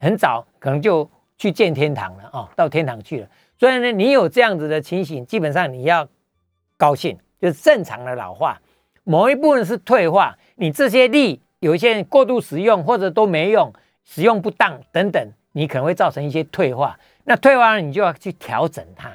[0.00, 3.28] 很早可能就去见天堂了哦，到天堂去了。
[3.58, 6.08] 所以呢，你有这样子的情形，基本上你要
[6.78, 8.58] 高兴，就是正常的老化。
[9.04, 13.72] 某一部分是退化，你这些力有一些人过度使用或者都没用，
[14.04, 16.98] 使用不当等等，你可能会造成一些退化。
[17.24, 19.10] 那退化了，你就要去调整它。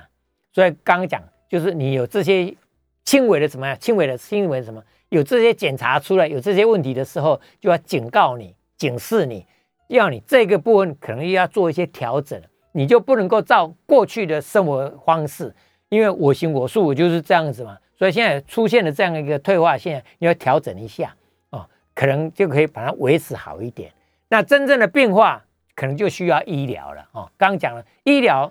[0.54, 2.56] 所以刚刚讲，就是你有这些
[3.04, 3.76] 轻微的什么呀？
[3.76, 4.82] 轻微的轻微什么？
[5.10, 9.46] 有这些检查出来有这些问题的时候，就要警告你、警示你，
[9.88, 12.40] 要你这个部分可能又要做一些调整。
[12.72, 15.54] 你就不能够照过去的生活方式，
[15.90, 17.76] 因为我行我素，我就是这样子嘛。
[18.00, 21.14] 所以现在出现了这样一个退化现，你要调整一下
[21.50, 23.92] 哦，可能就可以把它维持好一点。
[24.30, 25.44] 那真正的变化，
[25.76, 27.30] 可能就需要医疗了哦。
[27.38, 28.50] 刚刚讲了，医疗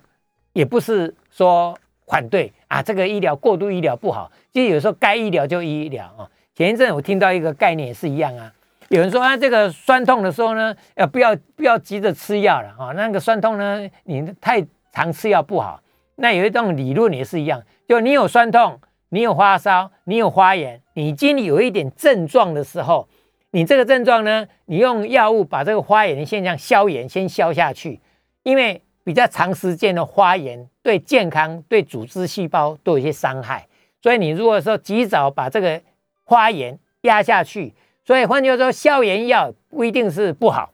[0.52, 1.74] 也不是说
[2.06, 6.28] 反对啊，这个医疗过度医疗不好，就有时候该医疗就医疗啊。
[6.54, 8.52] 前一阵我听到一个概念也是一样啊。
[8.88, 12.92] 有人说啊，这个酸痛的时候呢，要不要不要急着吃药了啊？
[12.92, 15.82] 那个酸痛呢，你太常吃药不好。
[16.16, 23.08] 那有一种理论也是一样，就你有酸痛，你有发烧，你有发炎，你经有一点症状的时候，
[23.52, 28.00] 你这个症状呢，你用药物把这个发炎的现象消炎，先消下去。
[28.42, 33.66] 因为比较长时间的发炎对健康、对组织细胞都有一些伤害，
[34.02, 35.80] 所以你如果说及早把这个
[36.26, 37.74] 发炎压下去。
[38.04, 40.70] 所以换句话说，消炎药不一定是不好，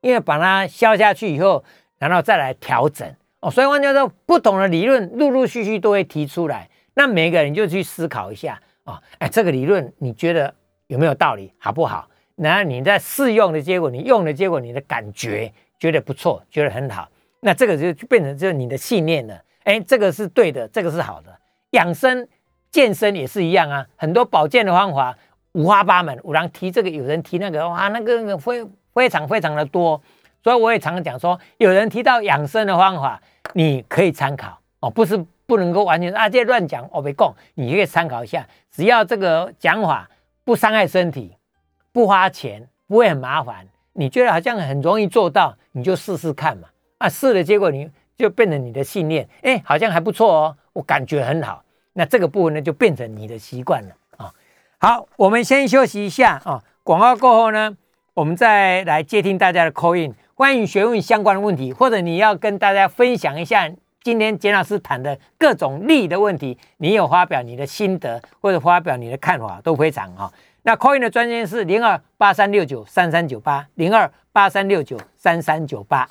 [0.00, 1.64] 因为把它消下去以后，
[1.98, 3.08] 然后再来调整
[3.40, 3.50] 哦。
[3.50, 9.00] 所以换句话说，不同的理论陆陆续续都会提出来，那每个人就去思考一下啊。
[9.18, 10.52] 哎，这个理论你觉得
[10.88, 12.08] 有没有道理，好不好？
[12.34, 17.08] 然后你在试用的结果，你用的结果，你的感觉觉得不错，觉得很好，
[17.40, 19.40] 那这个就变成就是你的信念了。
[19.62, 21.38] 哎，这个是对的，这个是好的。
[21.70, 22.26] 养生
[22.70, 25.16] 健身也是一样啊，很多保健的方法。
[25.52, 29.98] 五花八门，有人提这个，有人提那个，哇，那个非非常非常的多，
[30.44, 33.18] 所以我也常常讲说，有人提到养生的方法，
[33.54, 40.10] 你可以参考哦，不是不能够完全啊，这乱讲，我没讲，你可以参考一下，只要这个讲法
[40.44, 41.36] 不伤害身体，
[41.92, 51.62] 不花钱，不会很麻烦，你觉得好像很容易做到，你就试试看嘛，啊，试了结果你就变成你的信念，哎，好像还不错哦，我感觉很好，
[51.94, 54.32] 那这个部分呢就变成你的习惯了啊。
[54.78, 56.62] 好，我们先休息一下啊！
[56.82, 57.76] 广告过后呢，
[58.14, 63.70] 我们再来接听大家的 call in，欢迎询问相关的问题，或者你要跟大家分享一下
[64.06, 70.32] 今天简老师谈的各种利的问题，你有发表你的心得或者发表你的看法都非常好。
[70.62, 76.08] 那 call in 的专线是零二八三六九三三九八零二八三六九三三九八。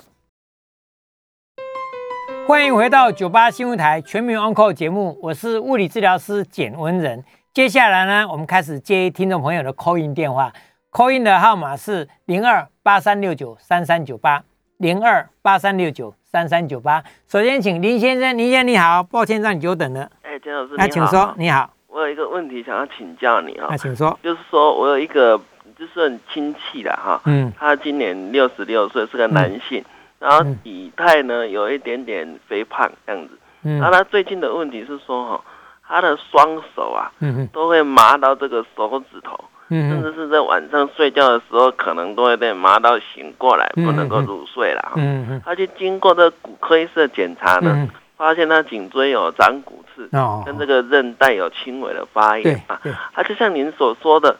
[2.46, 7.24] 欢迎回到九八新闻台全民 Uncle 节目，我是物理治疗师简文仁。
[7.54, 10.52] 接下来呢，我们开始接听众朋友的 call in 电话
[10.92, 14.44] ，call in 的号码是零二八三六九三三九八
[14.76, 17.02] 零二八三六九三三九八。
[17.26, 20.10] 首先，请林先生，林先生你好，抱歉让你久等了。
[20.20, 21.70] 哎，简老师，那请说，你好。
[21.88, 23.68] 我有一个问题想要请教你啊。
[23.70, 24.18] 那请说。
[24.22, 25.40] 就是说我有一个
[25.78, 29.82] 就是很亲戚的哈，嗯，他今年六十六岁，是个男性，
[30.18, 35.40] 然后体态呢有一点点肥胖这样子，嗯，然后他最近的问题是说哈。
[35.88, 44.92] 他的双手啊，嗯都会麻到这个手指头，甚至是在晚上睡觉的时候，可能都会被麻到醒过来，不能够入睡了。
[44.96, 50.08] 嗯他就经过这骨科医生检查呢，发现他颈椎有长骨刺，
[50.44, 52.80] 跟这个韧带有轻微的发炎啊。
[53.14, 54.36] 他就像您所说的，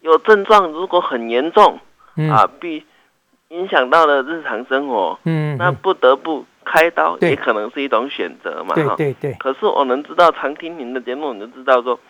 [0.00, 1.78] 有症状如果很严重
[2.30, 2.84] 啊，必
[3.48, 6.44] 影响到了日常生活，嗯那不得不。
[6.66, 9.32] 开刀也可能是一种选择嘛，对对对。
[9.34, 12.00] 可是我能知道，常听您的节目，你就知道说，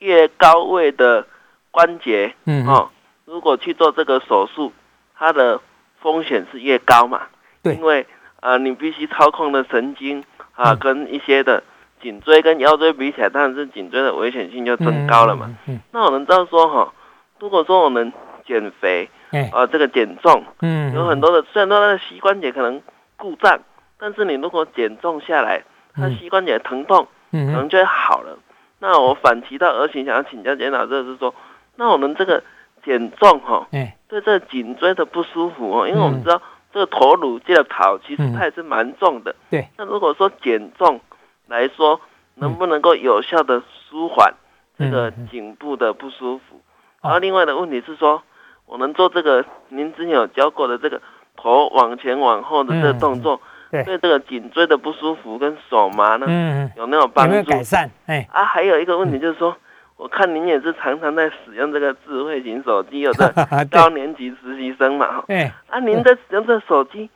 [0.00, 1.24] 越高位的
[1.70, 2.90] 关节，嗯，哦，
[3.24, 4.72] 如果去做这个手术，
[5.16, 5.60] 它的
[6.00, 7.22] 风险是越高嘛，
[7.62, 7.74] 对。
[7.74, 8.06] 因为
[8.40, 11.62] 啊，你必须操控的神经啊，跟一些的
[12.02, 15.54] 颈椎跟腰椎比起来，当然是颈椎的危险性就增高了嘛。
[15.66, 15.80] 嗯。
[15.92, 16.92] 那我能知道说哈，
[17.38, 18.12] 如果说我们
[18.46, 19.08] 减肥，
[19.52, 22.82] 啊，这个减重，嗯，有很多的，虽然说它的膝关节可能
[23.16, 23.60] 故障。
[24.02, 25.62] 但是你如果减重下来，
[25.94, 28.38] 他膝关节疼痛可能就会好了。
[28.78, 31.34] 那我反其道而行，想要请教检老师是说，
[31.80, 32.42] 那我们这个
[32.84, 33.66] 减重哈，
[34.06, 36.42] 对这颈椎的不舒服哦，因为我们知道
[36.74, 39.34] 这个头颅这个头其实它也是蛮重的。
[39.50, 39.66] 对。
[39.78, 41.00] 那如果说减重
[41.46, 41.98] 来说，
[42.34, 44.34] 能不能够有效的舒缓
[44.78, 46.60] 这个颈部的不舒服？
[47.00, 48.22] 然后另外的问题是说，
[48.66, 51.00] 我们做这个您之前有教过的这个
[51.34, 53.40] 头往前往后的这个动作？
[53.70, 57.34] 对这个颈椎的不舒服跟手麻呢，嗯，有没有帮助？
[57.36, 57.90] 有没有改善？
[58.04, 59.56] 哎，啊，还有一个问题就是说，
[60.00, 63.30] 我看您也是常常在使用这个智慧型手机， 有的
[63.70, 65.24] 高年级实习生嘛，哈，
[65.68, 67.10] 啊，您在使用这手机，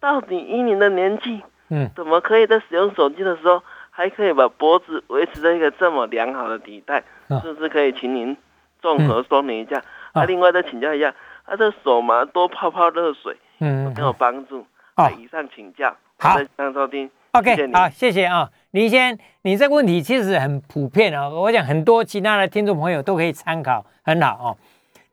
[0.00, 7.04] 到底以您的年纪，嗯，怎么可以在使用手机的时候，还可以把脖子维持在一个这么良好的体态？
[7.42, 8.34] 是不是可以请您
[8.80, 9.82] 综合说明一下？
[10.12, 11.14] 啊，另外再请教一下，
[11.44, 14.66] 他的手麻多泡泡热水，嗯，有没有帮助？
[14.94, 24.56] 啊，以上请教，好，上收听，OK，好，谢谢啊，林先，你这个问题其实很普遍啊，我想很多其他的听众朋友都可以参考，很好哦。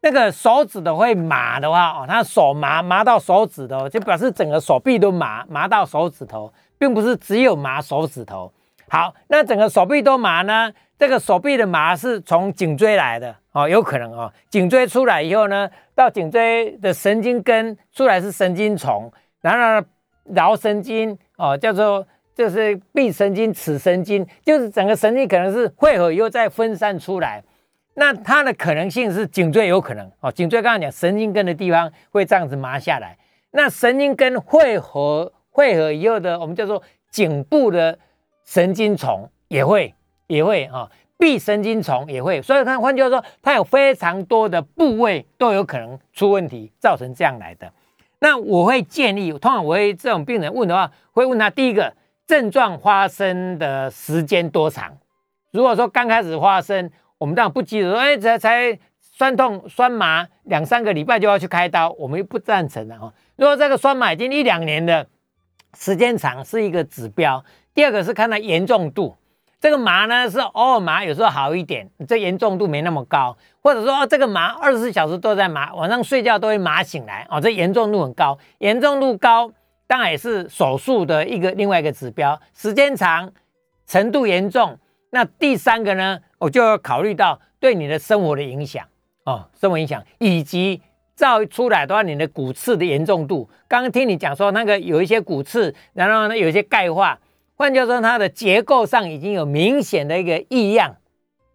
[0.01, 8.51] 那个手指的会麻的话哦，他手麻麻到手指头，就表示整个手臂都麻麻到手指头，并不是只有麻手指头。
[8.89, 10.71] 好，那整个手臂都麻呢？
[10.97, 14.31] 这个手臂的麻是从颈椎来的哦，有可能哦。
[14.49, 19.87] 颈椎出来以后呢，到颈椎的神经根出来是神经丛，然后
[20.33, 27.43] 桡神经哦，叫做就是臂神经、尺神经，就是整个神经可能是汇合以后再分散出来。
[27.95, 33.17] 那它的可能性是颈椎有可能哦，颈椎刚刚讲神经根的地方会这样子麻下来。
[33.51, 37.97] 那神经根汇合汇合以后的，我们叫做颈部的
[38.45, 39.95] 神经丛也会。
[40.27, 47.67] 也会啊，臂神经丛也会，所以看换句话说，它有非常多的部位都有可能出问题，造成这样来的。
[48.19, 51.93] 那我会建议，通常我会这种病人问的话，会问他第一个
[52.27, 54.97] 症状发生的时间多长。
[55.51, 63.13] 如果说刚开始发生，我们当然不急着说，哎，才才酸痛酸麻两三个礼拜就要去开刀，我们又不赞成的哈。
[63.37, 65.07] 如果这个酸麻已经一两年的
[65.77, 67.43] 时间长，是一个指标。
[67.73, 69.15] 第二个是看它严重度。
[69.59, 73.35] 这个麻呢是偶尔麻，有时候好一点，这严重度没那么高。
[73.61, 78.37] 或者说这个麻二十四小时都在麻，晚上睡觉都会麻醒来哦，这严重度很高。
[78.59, 79.51] 严重度高
[79.85, 82.39] 当然也是手术的一个另外一个指标。
[82.55, 83.29] 时间长，
[83.85, 88.85] 程度严重，那第三个呢，我就要考虑到对你的生活的影响
[89.25, 90.81] 哦，生活影响以及
[91.17, 93.49] 照出来的话，你的骨刺的严重度。
[93.67, 97.19] 刚刚听你讲说那个有一些骨刺，然后呢有一些钙化。
[97.59, 100.95] 换句话说，它的结构上已经有明显的一个异样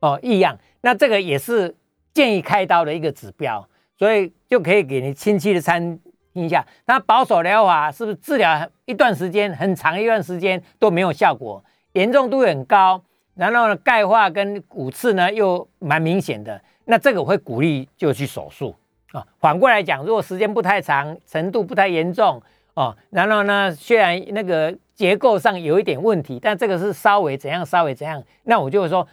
[0.01, 1.75] 哦，异样，那这个也是
[2.13, 3.67] 建议开刀的一个指标，
[3.99, 5.99] 所以就可以给你清晰的参
[6.35, 6.67] 听一下。
[6.85, 11.65] 那保守疗法是不是治疗一段时间很长一段时间都没有效果，
[11.95, 13.03] 严重度很高，
[13.35, 18.77] 然后呢钙化跟骨刺呢又蛮明显的，那这个我会鼓励就去手术
[19.13, 19.27] 啊。
[19.41, 22.43] 反过来讲，如果时间不太长，程度不太严重
[22.75, 24.77] 哦，然后呢虽然那个。
[24.95, 29.07] 结构上有一点问题，但这个是稍微怎样，稍微怎样，那我就会说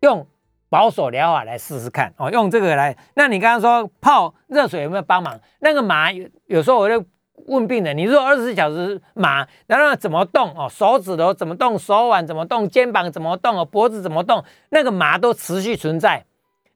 [0.00, 0.26] 用
[0.68, 2.96] 保守疗法来试试看哦，用这个来。
[3.14, 5.38] 那你刚刚说泡热水有没有帮忙？
[5.60, 7.04] 那个麻有有时候我就
[7.46, 10.68] 问病人，你如果二十四小时麻，然后怎么动哦？
[10.68, 11.78] 手指头怎么动？
[11.78, 12.68] 手腕怎么动？
[12.68, 13.64] 肩膀怎么动？
[13.66, 14.42] 脖子怎么动？
[14.70, 16.24] 那个麻都持续存在，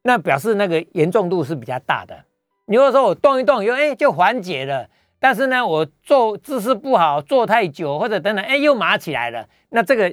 [0.02, 2.24] 那表示那个严重度是比较大的。
[2.66, 4.88] 你如果说我动一动，以后哎就缓解了。
[5.20, 9.48] 但是呢，我坐姿势不好，坐太久或者等等，哎，又麻起来了。
[9.70, 10.08] 那这个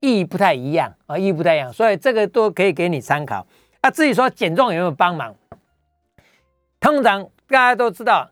[0.00, 3.46] 意义不太一样啊，意义不太一样，所以这个都可以给你参考。
[3.82, 5.34] 那至于说减重有没有帮忙？
[6.80, 8.30] 通常大家都知道，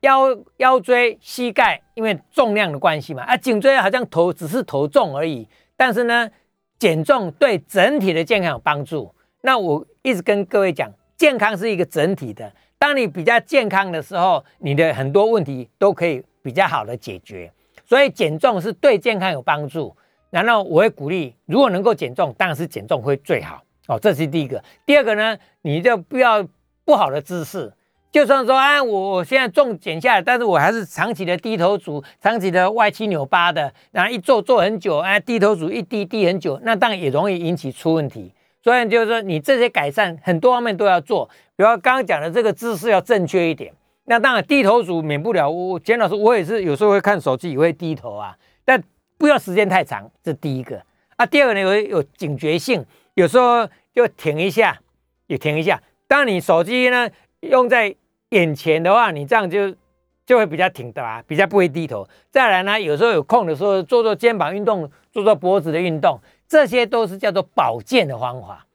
[0.00, 5.48] 腰腰椎、膝盖因为重量的关系嘛，啊，颈椎好像头只是头重而已。
[5.76, 6.30] 但是呢，
[6.78, 9.12] 减重对整体的健康有帮助。
[9.40, 12.52] 那我一直跟各位讲，健康是一个整体的。
[12.84, 17.50] 当你比较健康的时候，你的很多问题都可以比较好的解决，
[17.82, 19.96] 所以减重是对健康有帮助。
[20.28, 23.98] 然后我会鼓励，如果能够减重，当然是减重会最好哦。
[23.98, 24.62] 这是第一个。
[24.84, 26.46] 第二个呢，你就不要
[26.84, 27.72] 不好的姿势。
[28.12, 38.30] 就算说啊，我我现在重减下来，但是我还是长期的低头族，长期的歪七扭八的，然后一坐坐很久，哎，低头族一低低很久，那当然也容易引起出问题。
[38.64, 41.28] 所以就是说，你这些改善很多方面都要做。
[41.54, 43.70] 比如刚刚讲的这个姿势要正确一点，
[44.06, 45.50] 那当然低头族免不了。
[45.50, 48.82] 我简老师，我也是有时候会看手机也会低头啊，但
[49.18, 50.82] 不要时间太长，这第一个
[51.16, 51.26] 啊。
[51.26, 54.80] 第二个呢，有有警觉性，有时候就停一下，
[55.26, 55.78] 也停一下。
[56.08, 57.06] 当你手机呢
[57.40, 57.94] 用在
[58.30, 59.76] 眼前的话，你这样就
[60.24, 62.08] 就会比较挺的啊，比较不会低头。
[62.30, 66.18] 再来呢，有时候有空的时候做做肩膀运动，做做脖子的运动，
[66.48, 68.66] 这些都是叫做保健的方法。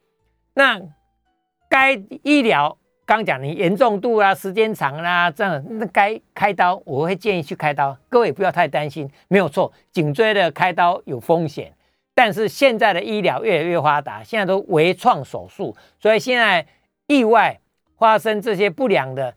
[0.54, 0.80] 那。
[1.72, 1.92] 该
[2.24, 7.96] 医疗刚讲你严重度啊，时间长啦，这样那该开刀，我会建议去开刀。
[8.08, 11.72] 各位不要太担心，没有错，颈椎的开刀有风险，
[12.12, 16.66] 但是现在的医疗越来越发达，现在都微创手术，所以现在
[17.06, 17.60] 意外
[17.96, 19.32] 发生这些不良的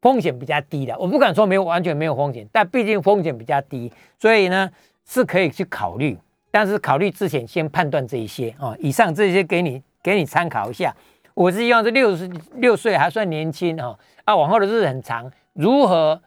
[0.00, 0.96] 风险比较低的。
[1.00, 4.70] 我不敢说没有完全没有风险，但毕竟风险比较低，所以呢
[5.04, 6.16] 是可以去考虑。
[6.52, 10.94] 但是考虑之前先判断这一些啊，以上这些给你给你参考一下。
[11.34, 16.20] 我是希望是六十六岁还算年轻哈啊，往后的日子很长，如何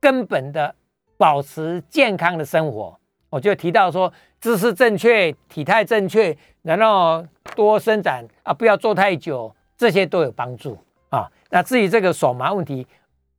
[0.00, 0.72] 根本的
[1.16, 2.96] 保持健康的生活。
[3.28, 7.26] 我就提到说，姿势正确、体态正确，然后
[7.56, 10.78] 多伸展啊，不要坐太久，这些都有帮助
[11.08, 11.28] 啊。
[11.50, 12.86] 那至于这个手麻问题，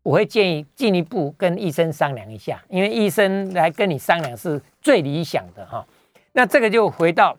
[0.02, 5.86] 我会建议进一步跟医生商量一下，因为医生来跟你商量是最理想的哈。
[6.34, 7.38] 那这个就回到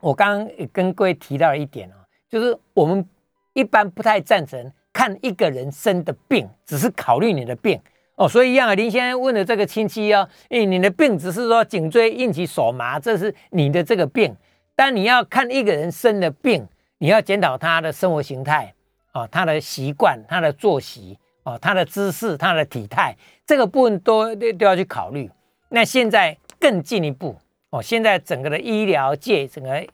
[0.00, 1.94] 我刚刚跟各位提到一点啊，
[2.30, 3.06] 就是我们
[3.52, 7.80] 一般不太赞成看一个人生的病，只是考虑你的病。
[8.16, 14.36] 哦，所以一样啊，林先生问的这个亲戚哦，诶，你的病只是说颈椎硬起手麻，这是你的这个病。
[14.76, 16.66] 但你要看一个人生的病，
[16.98, 18.72] 你要检讨他的生活形态
[19.12, 23.16] 啊，他的习惯、他的作息啊，他的姿势、他的体态，
[23.46, 25.30] 这个部分都都都要去考虑。
[25.70, 27.34] 那现在更进一步
[27.72, 29.84] 哦，现在整个的医疗界，整个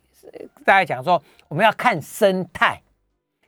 [0.65, 2.83] 大家讲说，我们要看生态，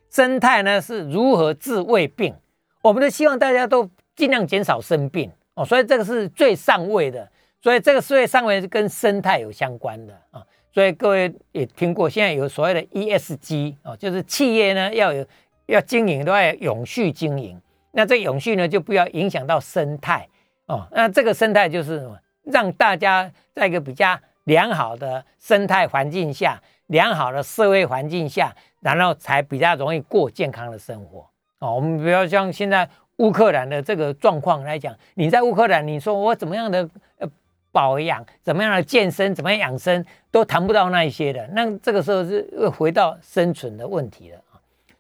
[0.09, 2.35] 生态呢是如何治胃病，
[2.83, 3.89] 我们都希望大家都。
[4.16, 7.26] 尽量减少生病哦，所以这个是最上位的，
[7.62, 10.45] 所以这个最上位是跟生态有相关的啊。
[10.74, 15.26] 所以各位也听过，现在有所谓的 ESG 哦，就是企业呢要有
[15.66, 17.59] 要经营都要永续经营。
[17.93, 20.28] 那这永续呢就不要影响到生态
[20.66, 20.87] 哦。
[20.93, 22.18] 那这个生态就是什么
[22.53, 31.26] 让大家在一个比较良好的生态环境下、良好的社会环境下，然后才比较容易过健康的生活
[31.59, 31.74] 哦。
[31.74, 32.88] 我们不要像现在。
[33.20, 36.88] 乌克兰的这个状况来讲，你在乌克兰，你说我怎么样的
[37.18, 37.28] 呃
[37.70, 41.46] 保养，怎么样的健身，怎么样养生，都谈不到那一些的。
[41.48, 44.40] 那这个时候是又回到生存的问题了。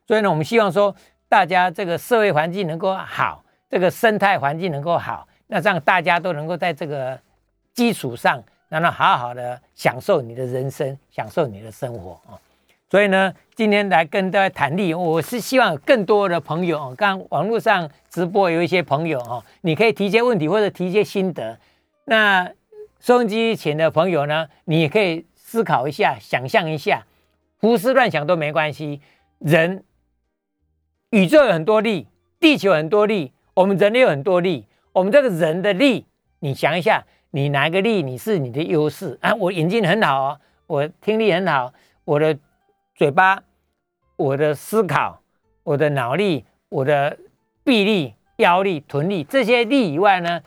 [0.06, 0.94] 所以呢，我们希望说，
[1.30, 7.18] 大家这个社会环境能够好，这个生态环境能够好，那这样大家都能够在这个
[7.74, 12.38] 基础上，让他好好的享受你的人生，享受你的生活啊。
[12.90, 21.58] 所以呢，今天来跟大家谈利，我是希望更多的朋友哦，刚网络上直播有一些朋友哦，你可以提一些问题或者提一些心得。
[22.06, 22.50] 那
[22.98, 27.06] 收音机前的朋友呢，你也可以思考一下，想象一下，
[27.60, 29.00] 胡思乱想都没关系。
[29.38, 29.84] 人，
[31.10, 32.08] 宇宙有很多力，
[32.40, 34.66] 地球很多力，我们人类有很多力。
[34.92, 36.06] 我们这个人的力，
[36.40, 39.34] 你想一下，你哪一个力你是你的优势啊？
[39.34, 41.72] 我眼睛很好哦，我听力很好，
[42.04, 42.38] 我的。
[42.96, 43.42] 嘴巴，
[44.16, 45.22] 我的思考，
[45.62, 47.16] 我的脑力，我的
[47.64, 50.42] 臂力、腰力、臀力这些力以外呢，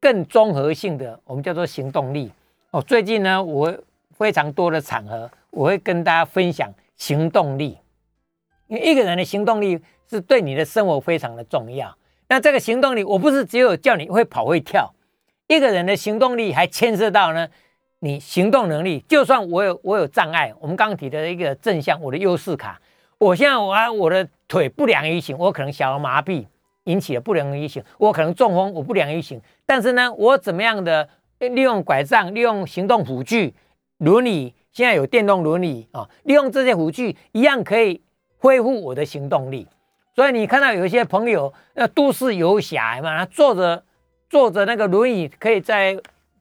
[0.00, 2.32] 更综合性的，我们叫做行动力。
[2.72, 3.72] 哦，最近呢，我
[4.10, 7.78] 非常多的场合，我会跟大家分享行动力，
[8.66, 11.96] 因为一个人的行动力是对你的生活非常的重要。
[12.26, 14.92] 那这个行动力，我不是只有叫你会跑会跳，
[15.54, 17.48] 一个人的行动力还牵涉到呢。
[18.00, 22.78] 你行动能力，就算我有我有障碍，我们刚提的一个正向，我的优势卡，
[23.16, 26.44] 我现在我我的腿不良于行，我可能小儿麻痹
[26.84, 33.54] 引起的不良于行，我可能中风，我不良于行，但是呢，我怎么样的利用拐杖，利用行动辅具，
[33.96, 38.02] 轮椅，现在有电动轮椅啊，利用这些辅具一样可以
[38.36, 39.66] 恢复我的行动力。
[40.14, 43.82] 所以你看到有一些朋友，那都市游侠嘛，他坐着
[44.28, 45.96] 坐着那个轮椅，可以在。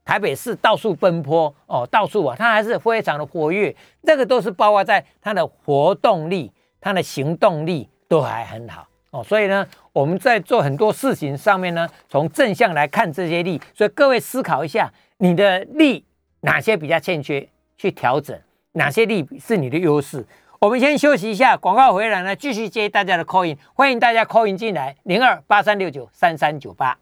[0.05, 3.73] 台北市到处奔波哦，到处啊，他还是非常的活跃。
[4.03, 9.23] 这个都是包括在他的活动力、他的行动力都还很好哦。
[9.23, 13.61] 所以呢，我们在做很多事情上面呢，从正向来看这些力。
[13.73, 16.03] 所以各位思考一下，你的力
[16.41, 18.37] 哪些比较欠缺，去调整；
[18.73, 20.25] 哪些力是你的优势。
[20.59, 26.97] 我们先休息一下，广告回来呢，继续接大家的 call in，欢迎大家 call in 进来，零二八三六九三三九八。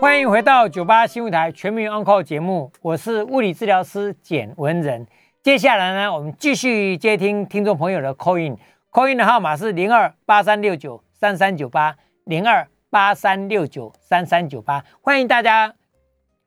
[0.00, 5.06] 欢迎回到九八新闻台全民 Uncle 节目，我是物理治疗师简文仁。
[5.42, 11.94] 接下来呢，我们继续接听听众朋友的 call in，call in 的号码是零二八三六九三三九八
[12.24, 14.82] 零二八三六九三三九八。
[15.02, 15.74] 欢迎大家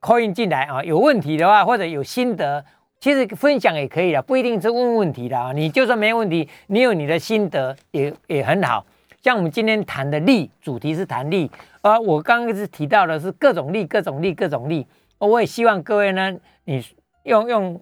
[0.02, 2.66] call in 进来啊，有问题的话或者有心得，
[3.00, 5.52] 其实分享也可以的，不一定是问问题的啊。
[5.54, 8.84] 你就算没问题，你有你的心得也也很好。
[9.24, 11.50] 像我们今天谈的力，主题是谈力，
[11.80, 14.86] 而我刚刚是提到的是各种力、各种力、各种力。
[15.18, 16.84] 我也希望各位呢，你
[17.24, 17.80] 用用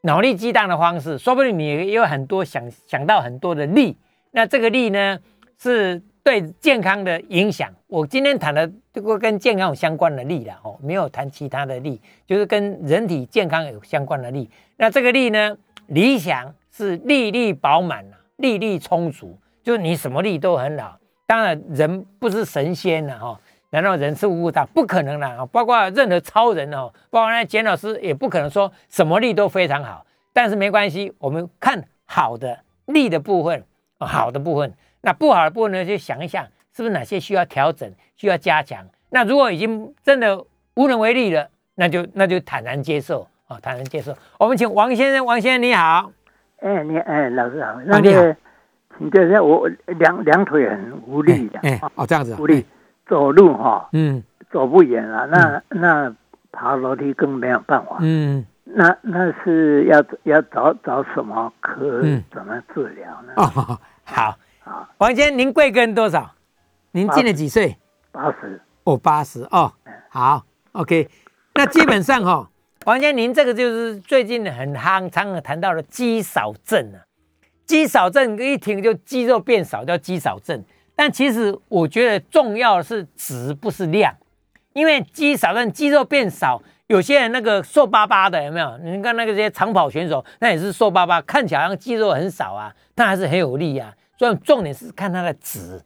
[0.00, 3.96] 脑力激荡的方式，说不定你也有很多想想到很多的力。
[4.32, 5.16] 那这个力呢，
[5.56, 7.72] 是对健康的影响。
[7.86, 14.50] 我今天谈的这个跟健康有相关的力了哦，没有谈其他的力，就是跟人体健康有相关的力。
[14.78, 15.56] 那这个力呢，
[15.86, 19.38] 理想是粒粒饱满啊，粒粒充足。
[19.62, 23.40] 就你什么力都很好，当然人不是神仙了哈，
[23.70, 24.66] 难道人是无大？
[24.66, 25.46] 不可能的啊！
[25.46, 30.04] 包括任何超人哦，包括那简老师也不可能说什么力都非常好。
[30.32, 33.64] 但是没关系，我们看好的力的部分，
[33.98, 36.44] 好的部分，那不好的部分呢，就想一想
[36.74, 40.42] 是不是哪些需要调整、需要加强，那如果已经真的
[40.74, 44.14] 无能为力了，那就那就坦然接受啊，坦然接受。
[44.38, 46.10] 我们请王先生，王先生你好。
[46.60, 47.80] 哎，你哎，老师好。
[47.84, 48.36] 那个，请
[49.10, 51.58] 教一下，我两两腿很无力的。
[51.60, 52.36] 哎，哦，这样子。
[52.38, 52.64] 无力，
[53.06, 55.26] 走路哈，嗯，走不远了。
[55.26, 56.14] 那那
[56.50, 57.98] 爬楼梯更没有办法。
[58.00, 58.44] 嗯。
[58.64, 62.00] 那那是要要找找什么科？
[62.32, 63.32] 怎么治疗呢？
[63.36, 63.42] 哦，
[64.04, 64.88] 好，好。
[64.98, 66.30] 王先生，您贵庚多少？
[66.92, 67.76] 您今年几岁？
[68.12, 68.60] 八十。
[68.84, 69.72] 哦，八十哦。
[70.08, 71.08] 好，OK。
[71.54, 72.48] 那基本上哈。
[72.86, 77.02] 王先生，您这个就是最近很夯，常常谈到的肌少症啊。
[77.72, 80.62] 肌少症一听就肌肉变少，叫肌少症。
[80.94, 84.14] 但其实我觉得重要的是值，不是量。
[84.74, 88.76] 因为肌少症，肌肉变少，有些人那个瘦巴巴的，有没有？
[88.76, 93.90] 你看那个些长跑选手，那也是瘦巴巴，看起来好像肌肉很少啊，但还是很有力啊。
[94.18, 95.80] 所以重点是看它的质。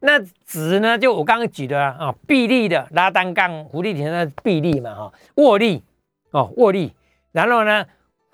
[0.00, 5.84] 那质呢，就我刚刚举的啊，臂力的拉单杠、浮力挺身臂力嘛，哈，握力。
[6.30, 6.94] 哦，握力，
[7.32, 7.84] 然后呢，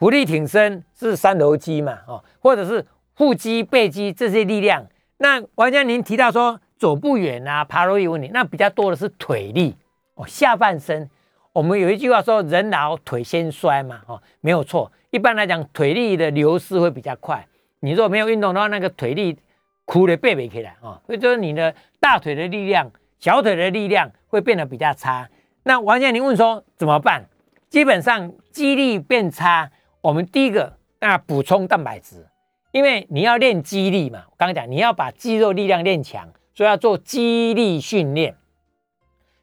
[0.02, 2.84] 浮力挺身是三头肌嘛，哦，或者是
[3.14, 4.84] 腹肌、背肌这些力量。
[5.18, 9.76] 那王家您提到说走不远啊，爬楼梯问题，那比较多的是腿力
[10.16, 11.08] 哦，下半身。
[11.52, 14.90] 我们有一句话说，人老腿先衰嘛，哦，没有错。
[15.10, 17.46] 一般来讲，腿力的流失会比较快。
[17.78, 19.38] 你如果没有运动的话，那个腿力
[19.84, 22.90] 苦的背背起来啊，所以就是你的大腿的力量、
[23.20, 25.28] 小腿的力量会变得比较差。
[25.62, 27.24] 那王家您问说怎么办？
[27.70, 29.70] 基本上肌力变差，
[30.02, 32.26] 我们第一个那补充蛋白质，
[32.72, 34.24] 因为你要练肌力嘛。
[34.28, 38.36] 我刚刚讲你要把肌肉力量练强，所以要做肌力训练。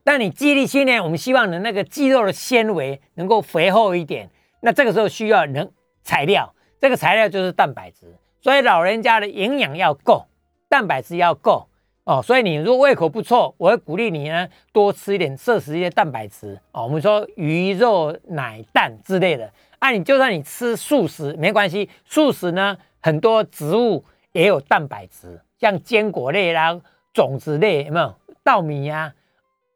[0.03, 4.29] 那你肌力训练，我们希望的那个肌肉的纤维能够肥厚一点，
[4.59, 5.71] 那这个时候需要能
[6.03, 8.13] 材料，这个材料就是蛋白质。
[8.41, 10.25] 所以老人家的营养要够，
[10.67, 11.68] 蛋白质要够。
[12.03, 16.83] 哦，所以你如果胃口不错，我会鼓励你呢，多吃一点，摄食一些蛋白质哦。
[16.83, 26.81] 我们说鱼肉、奶蛋之类的，啊，你就算你吃素食没关系，素食呢很多植物也有蛋白质，像坚果类啦、
[27.13, 28.15] 种子类有没有？
[28.43, 29.13] 稻米呀、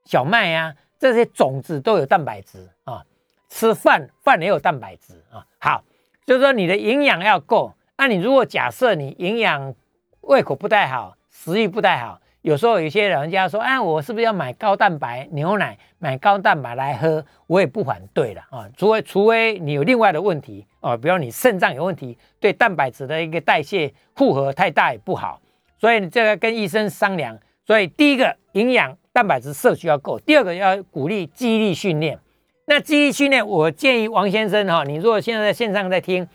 [0.06, 3.04] 小麦呀这些种子都有蛋白质啊。
[3.50, 5.46] 吃饭饭也有蛋白质啊。
[5.60, 5.84] 好，
[6.26, 7.72] 就是说你的营养要够。
[7.96, 9.76] 那你如果假设你营养
[10.22, 12.18] 胃口不太好，食欲不太好。
[12.42, 25.42] 有时候有些老人家说：“哎，我是不是要买高蛋白牛奶，买高蛋白来喝？”我也不反对了啊，除非除非你有另外的问题哦，比如你肾脏有问题，对蛋白质的一个代谢负荷太大也不好，
[25.78, 27.38] 所以你这个跟医生商量。
[27.66, 32.18] 所以第一个营养蛋白质摄取要够，第二个要鼓励肌力训练。
[32.66, 36.26] 那肌力训练，我建议王先生哈，你如果现在在线上在听，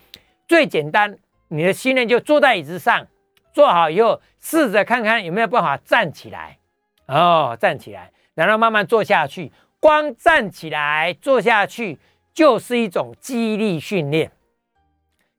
[0.47, 3.05] 最简单，你的训练就坐在椅子上。
[3.51, 6.57] 做好以后，试着看看有没有办法站起来，
[7.07, 9.51] 哦，站起来，然后慢慢坐下去。
[9.79, 11.97] 光站起来、坐下去
[12.33, 14.29] 就是一种肌力训练。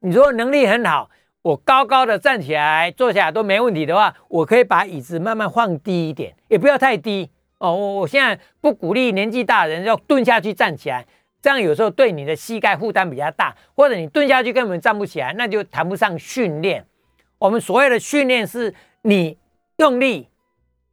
[0.01, 1.11] 你如果能力很好，
[1.43, 7.71] 我高高的站起来、坐下来都没问题的话，我可以把椅子慢慢放低一点，也不要太低哦。
[7.75, 11.07] 我我现在不鼓励年纪大的人要蹲下去站起来，
[11.43, 16.87] 这样有时候对你的膝盖负担比较大，或者你蹲下去根本站不起来，那就谈不上训练。
[17.41, 19.39] 我们所谓的训练是你
[19.79, 20.29] 用力、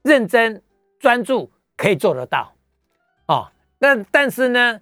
[0.04, 0.62] 认真、
[0.98, 2.54] 专注可以做得到，
[3.26, 4.80] 哦，那但是呢，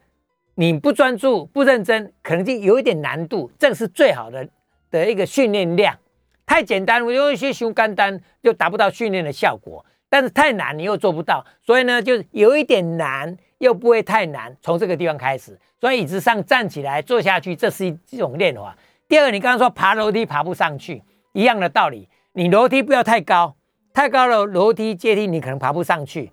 [0.54, 3.52] 你不专注、不认真，可能就有一点难度。
[3.58, 4.48] 这个是最好的
[4.92, 5.98] 的一个训练量。
[6.46, 11.44] 太简单，我用一些胸肝单就达不到训练的效果；但是太难，你又做不到。
[11.64, 14.56] 所以呢，就有一点难，又不会太难。
[14.62, 18.78] 从这个地方开始，所以椅子上站起来、坐下去，这是一种练法。
[19.08, 21.02] 第二，你刚刚说爬楼梯爬不上去。
[21.36, 23.58] 一样的道理，你楼梯不要太高，
[23.94, 26.32] 太高了楼梯阶梯你可能爬不上去，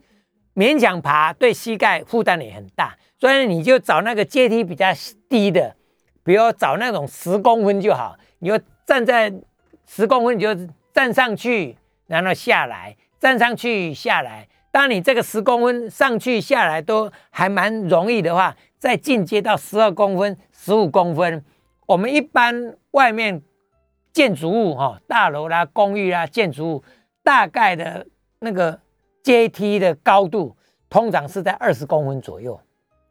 [0.54, 4.86] 勉强爬对膝盖负担也很大，所以你就找那个阶梯比较
[5.28, 5.74] 低的，
[6.22, 9.32] 比如找那种十公分就好，你就站在
[9.88, 10.54] 十公分，你就
[10.92, 11.76] 站上去，
[12.06, 14.46] 然后下来，站上去下来。
[14.70, 21.44] 当你这个十公分上去下来都还蛮容易的话，再进阶到十二公分、十五公分，
[21.86, 23.42] 我们一般外面。
[24.12, 26.84] 建筑物哈，大楼啦、公寓啦，建筑物
[27.22, 28.06] 大概的
[28.40, 28.78] 那个
[29.22, 30.56] 阶梯的高度，
[30.90, 32.60] 通常是在二十公分左右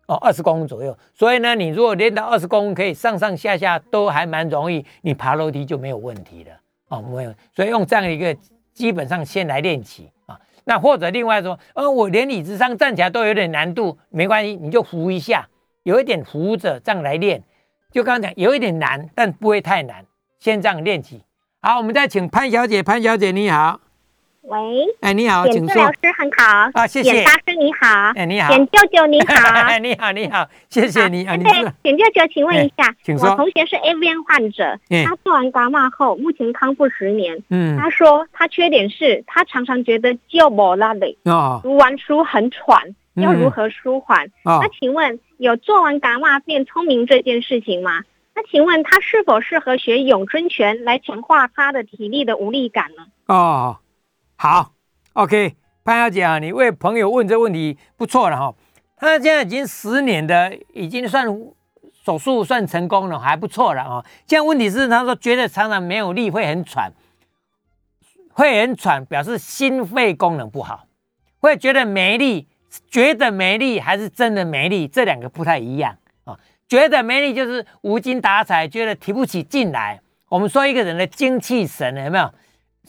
[0.08, 0.96] 哦，二十公分左右。
[1.14, 6.52] 所以呢，你如果练到二十公分，可以上上下下都还蛮容易，你爬楼梯就没有问题了
[6.90, 7.34] 哦，没有。
[7.56, 8.36] 所以用这样一个
[8.74, 10.40] 基本上先来练起啊。
[10.66, 15.48] 那或者另外说，呃，我连椅子上站起来都有点难度，没关系，你就扶一下，
[15.84, 17.42] 有一点扶着这样来练。
[17.90, 20.06] 就刚刚讲，有一点难，但不会太难。
[20.42, 21.22] 先这样练起，
[21.62, 22.82] 好，我们再请潘小姐。
[22.82, 23.80] 潘小姐，你好。
[24.42, 24.58] 喂，
[25.02, 25.84] 哎，你好，请说。
[25.84, 27.12] 老师很好啊，谢谢。
[27.12, 28.50] 简大师你好，哎，你好。
[28.50, 29.36] 简舅舅你好，
[29.70, 31.38] 哎你好，你好，谢谢你啊。
[31.38, 31.46] 对，
[31.84, 33.30] 简舅舅，请问一下，请说。
[33.30, 37.38] 我同学是 AVN 患者，他做完伽马后，目前康复十年。
[37.52, 41.20] 嗯，他说他缺点是他常常觉得就无拉力，
[41.62, 44.32] 读完书很喘，要如何舒缓？
[44.44, 48.02] 那请问有做完伽马变聪明这件事情吗？
[48.50, 53.08] 请问他是否适合学咏春拳来强化他的体力的无力感呢？
[53.28, 53.78] 哦。
[54.36, 54.74] 好
[55.14, 58.56] ，OK，潘小姐啊，你为朋友问这问题不错了哈。
[58.98, 61.28] 他现在已经十年的，已经算
[62.04, 64.06] 手术算成功了，还不错了啊。
[64.26, 66.92] 现在问题是，他说觉得常常没有力，会很喘，
[68.34, 70.88] 会很喘，表示心肺功能不好，
[71.40, 72.48] 会觉得没力，
[72.90, 75.98] 觉得没力还是真的没力，这两个不太一样。
[76.72, 80.00] 觉得没力就是无精打采，觉得提不起劲来。
[80.30, 82.34] 我们说一个人的精气神有没有？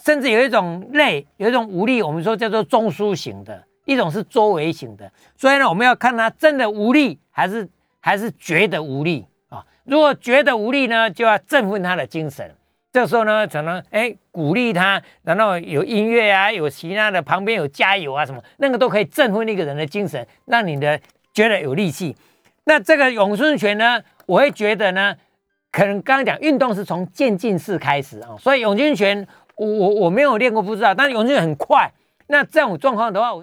[0.05, 5.11] 甚至有一种累，有一种无力，我们说叫做中枢型的，一种是周围型的。
[5.35, 7.69] 所以呢，我们要看他真的无力，还是
[7.99, 9.67] 还是觉得无力啊？
[9.83, 12.55] 如果觉得无力呢，就要振奋他的精神。
[12.93, 21.01] 这时候呢，可能哎鼓励他，然后有音乐啊，有其他的旁边有加油啊什么，那个都可以振奋一个人的精神，让你的
[21.35, 22.15] 觉得有力气。
[22.65, 25.17] 那这个咏春拳呢，我会觉得呢，
[25.71, 29.27] 可能刚刚讲运动是从渐进式开始啊，所以咏春拳。
[29.55, 30.95] 我我我没有练过，不知道。
[30.95, 31.93] 但是咏春拳很快，
[32.29, 33.39] 那这种状况的话，我